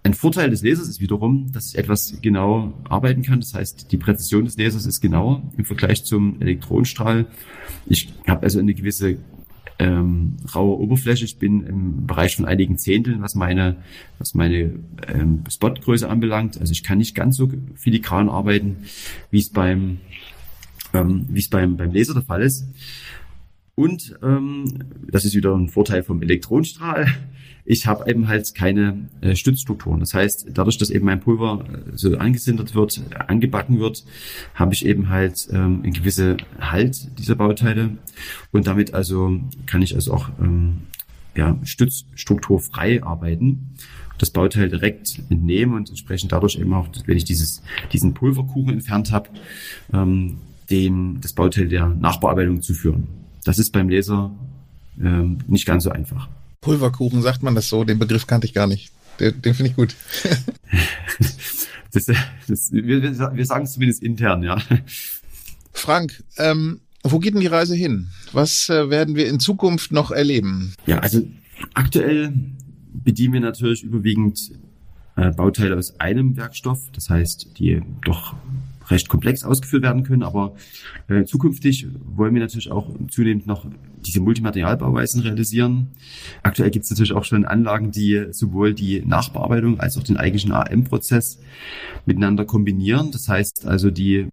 [0.04, 3.42] Ein Vorteil des Lasers ist wiederum, dass es etwas genau arbeiten kann.
[3.42, 7.26] Das heißt, die Präzision des Lasers ist genauer im Vergleich zum Elektronenstrahl.
[7.86, 9.18] Ich habe also eine gewisse
[9.80, 11.26] ähm, raue Oberfläche.
[11.26, 13.78] Ich bin im Bereich von einigen Zehnteln, was meine,
[14.20, 14.74] was meine
[15.08, 16.60] ähm, Spotgröße anbelangt.
[16.60, 18.78] Also ich kann nicht ganz so filigran arbeiten,
[19.32, 20.00] wie es beim,
[20.94, 22.68] ähm, wie es beim, beim Laser der Fall ist.
[23.80, 24.66] Und ähm,
[25.10, 27.08] das ist wieder ein Vorteil vom Elektronenstrahl
[27.66, 30.00] ich habe eben halt keine äh, Stützstrukturen.
[30.00, 34.06] Das heißt, dadurch, dass eben mein Pulver äh, so angesindert wird, angebacken wird,
[34.56, 37.92] habe ich eben halt ähm, einen gewisse Halt dieser Bauteile
[38.52, 40.88] und damit also kann ich also auch ähm,
[41.38, 43.76] ja, stützstrukturfrei arbeiten
[44.18, 47.62] das Bauteil direkt entnehmen und entsprechend dadurch eben auch, wenn ich dieses,
[47.94, 49.30] diesen Pulverkuchen entfernt habe,
[49.94, 50.40] ähm,
[50.72, 53.08] den, das Bauteil der Nachbearbeitung zu führen.
[53.50, 54.30] Das ist beim Laser
[55.02, 56.30] ähm, nicht ganz so einfach.
[56.62, 57.84] Pulverkuchen, sagt man das so?
[57.84, 58.92] Den Begriff kannte ich gar nicht.
[59.20, 59.96] Den, den finde ich gut.
[61.92, 62.06] das,
[62.48, 64.60] das, wir, wir sagen es zumindest intern, ja.
[65.74, 68.10] Frank, ähm, wo geht denn die Reise hin?
[68.34, 70.76] Was äh, werden wir in Zukunft noch erleben?
[70.86, 71.28] Ja, also
[71.74, 72.32] aktuell
[72.94, 74.52] bedienen wir natürlich überwiegend
[75.16, 78.36] äh, Bauteile aus einem Werkstoff, das heißt, die doch
[78.90, 80.24] recht komplex ausgeführt werden können.
[80.24, 80.56] Aber
[81.08, 83.66] äh, zukünftig wollen wir natürlich auch zunehmend noch
[84.06, 85.88] diese Multimaterialbauweisen realisieren.
[86.44, 90.52] Aktuell gibt es natürlich auch schon Anlagen, die sowohl die Nachbearbeitung als auch den eigentlichen
[90.52, 91.40] AM-Prozess
[92.06, 93.12] miteinander kombinieren.
[93.12, 94.28] Das heißt also die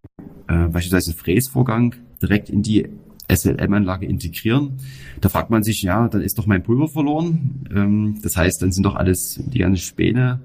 [0.48, 2.88] äh, beispielsweise Fräsvorgang direkt in die
[3.28, 4.78] SLM-Anlage integrieren.
[5.20, 7.66] Da fragt man sich, ja, dann ist doch mein Pulver verloren.
[7.74, 10.40] Ähm, das heißt, dann sind doch alles die ganzen Späne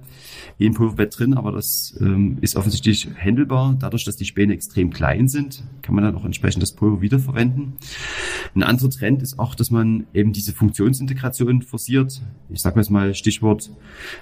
[0.66, 3.76] im Pulverbett drin, aber das ähm, ist offensichtlich händelbar.
[3.80, 7.74] Dadurch, dass die Späne extrem klein sind, kann man dann auch entsprechend das Pulver wiederverwenden.
[8.54, 12.22] Ein anderer Trend ist auch, dass man eben diese Funktionsintegration forciert.
[12.50, 13.72] Ich sage mal Stichwort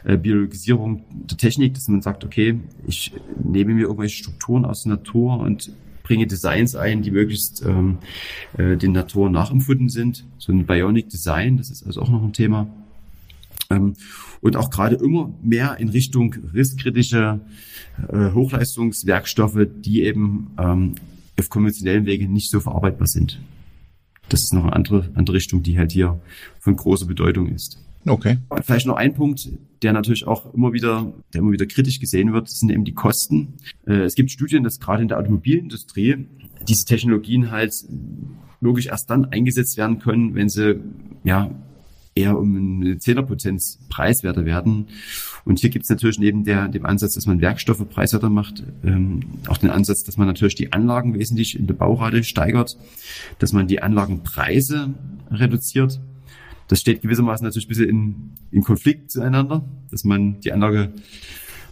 [0.03, 3.14] äh, Biologisierung der Technik, dass man sagt, okay, ich
[3.44, 5.72] nehme mir irgendwelche Strukturen aus der Natur und
[6.03, 7.98] bringe Designs ein, die möglichst ähm,
[8.57, 10.26] äh, den Natur nachempfunden sind.
[10.38, 12.68] So ein Bionic Design, das ist also auch noch ein Thema.
[13.70, 13.94] Ähm,
[14.41, 17.41] und auch gerade immer mehr in Richtung risskritische
[18.07, 20.95] äh, Hochleistungswerkstoffe, die eben ähm,
[21.40, 23.41] auf konventionellen Wege nicht so verarbeitbar sind.
[24.30, 26.20] Das ist noch eine andere, andere Richtung, die halt hier
[26.60, 27.84] von großer Bedeutung ist.
[28.06, 28.38] Okay.
[28.64, 29.49] Vielleicht noch ein Punkt,
[29.82, 33.56] der natürlich auch immer wieder, der immer wieder kritisch gesehen wird, sind eben die Kosten.
[33.86, 36.28] Äh, es gibt Studien, dass gerade in der Automobilindustrie
[36.68, 37.74] diese Technologien halt
[38.61, 40.80] wirklich erst dann eingesetzt werden können, wenn sie
[41.24, 41.52] ja
[42.20, 44.88] eher um eine Zehnerpotenz preiswerter werden.
[45.46, 49.22] Und hier gibt es natürlich neben der, dem Ansatz, dass man Werkstoffe preiswerter macht, ähm,
[49.48, 52.78] auch den Ansatz, dass man natürlich die Anlagen wesentlich in der Baurate steigert,
[53.40, 54.94] dass man die Anlagenpreise
[55.32, 56.00] reduziert.
[56.68, 60.94] Das steht gewissermaßen natürlich ein bisschen in, in Konflikt zueinander, dass man die Anlage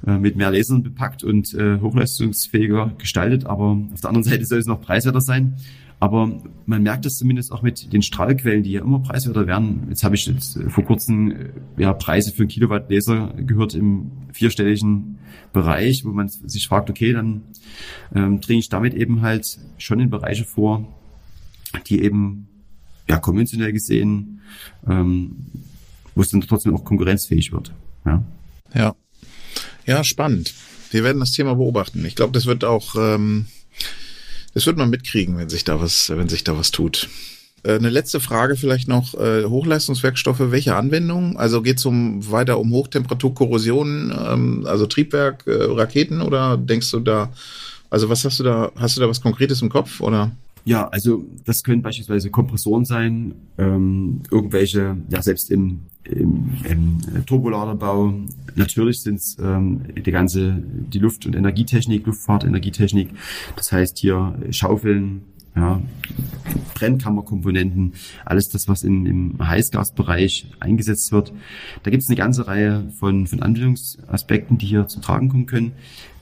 [0.05, 4.59] äh, mit mehr Lasern bepackt und äh, hochleistungsfähiger gestaltet, aber auf der anderen Seite soll
[4.59, 5.55] es noch preiswerter sein.
[5.99, 9.87] Aber man merkt es zumindest auch mit den Strahlquellen, die ja immer preiswerter werden.
[9.89, 14.11] Jetzt habe ich jetzt vor kurzem äh, ja, Preise für einen Kilowatt Laser gehört im
[14.31, 15.17] vierstelligen
[15.53, 17.41] Bereich, wo man sich fragt, okay, dann
[18.13, 20.87] ähm, dringe ich damit eben halt schon in Bereiche vor,
[21.87, 22.47] die eben
[23.09, 24.41] ja konventionell gesehen,
[24.87, 25.47] ähm,
[26.13, 27.73] wo es dann trotzdem auch konkurrenzfähig wird.
[28.05, 28.23] Ja.
[28.73, 28.95] Ja,
[29.87, 30.53] ja spannend.
[30.91, 32.05] wir werden das Thema beobachten.
[32.05, 33.47] Ich glaube, das wird auch, ähm,
[34.53, 37.09] das wird man mitkriegen, wenn sich da was, wenn sich da was tut.
[37.63, 39.13] Äh, eine letzte Frage vielleicht noch.
[39.15, 41.37] Äh, Hochleistungswerkstoffe, welche Anwendung?
[41.37, 46.99] Also geht es um weiter um Hochtemperaturkorrosion, ähm, also Triebwerk, äh, Raketen oder denkst du
[46.99, 47.31] da,
[47.89, 50.31] also was hast du da, hast du da was Konkretes im Kopf oder?
[50.67, 58.13] Ja, also das können beispielsweise Kompressoren sein, ähm, irgendwelche, ja selbst im, im, im Turboladerbau.
[58.55, 63.11] Natürlich sind es ähm, die ganze, die Luft- und Energietechnik, Luftfahrt, Energietechnik.
[63.55, 65.21] Das heißt hier Schaufeln,
[65.55, 65.81] ja,
[66.73, 67.93] Brennkammerkomponenten,
[68.25, 71.31] alles das, was in, im Heißgasbereich eingesetzt wird.
[71.83, 75.71] Da gibt es eine ganze Reihe von, von Anwendungsaspekten, die hier zum Tragen kommen können.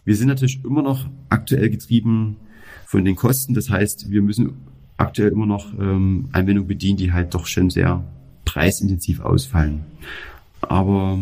[0.03, 2.35] Wir sind natürlich immer noch aktuell getrieben
[2.85, 3.53] von den Kosten.
[3.53, 4.53] Das heißt, wir müssen
[4.97, 8.03] aktuell immer noch ähm, Anwendungen bedienen, die halt doch schon sehr
[8.45, 9.81] preisintensiv ausfallen.
[10.61, 11.19] Aber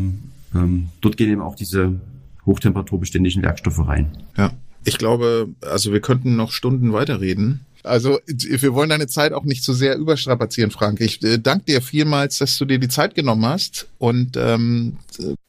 [0.54, 2.00] ähm, dort gehen eben auch diese
[2.46, 4.18] hochtemperaturbeständigen Werkstoffe rein.
[4.38, 4.52] Ja,
[4.86, 7.62] ich glaube, also wir könnten noch Stunden weiterreden.
[7.84, 11.02] Also wir wollen deine Zeit auch nicht zu so sehr überstrapazieren, Frank.
[11.02, 13.88] Ich äh, danke dir vielmals, dass du dir die Zeit genommen hast.
[13.98, 14.98] Und ähm,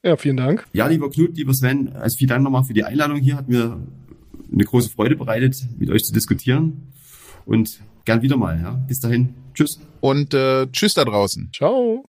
[0.02, 0.66] ja, vielen Dank.
[0.72, 3.36] Ja, lieber Knut, lieber Sven, also vielen Dank nochmal für die Einladung hier.
[3.36, 3.78] Hat mir
[4.52, 6.92] eine große Freude bereitet, mit euch zu diskutieren.
[7.46, 8.58] Und gern wieder mal.
[8.60, 8.72] Ja.
[8.72, 9.34] Bis dahin.
[9.54, 9.80] Tschüss.
[10.00, 11.50] Und äh, tschüss da draußen.
[11.54, 12.04] Ciao.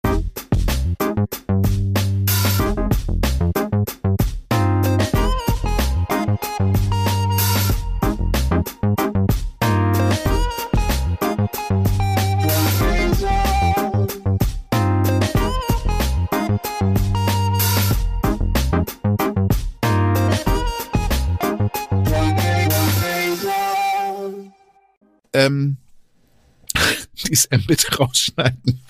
[25.36, 25.78] Ähm,
[27.28, 28.82] dies M bitte rausschneiden.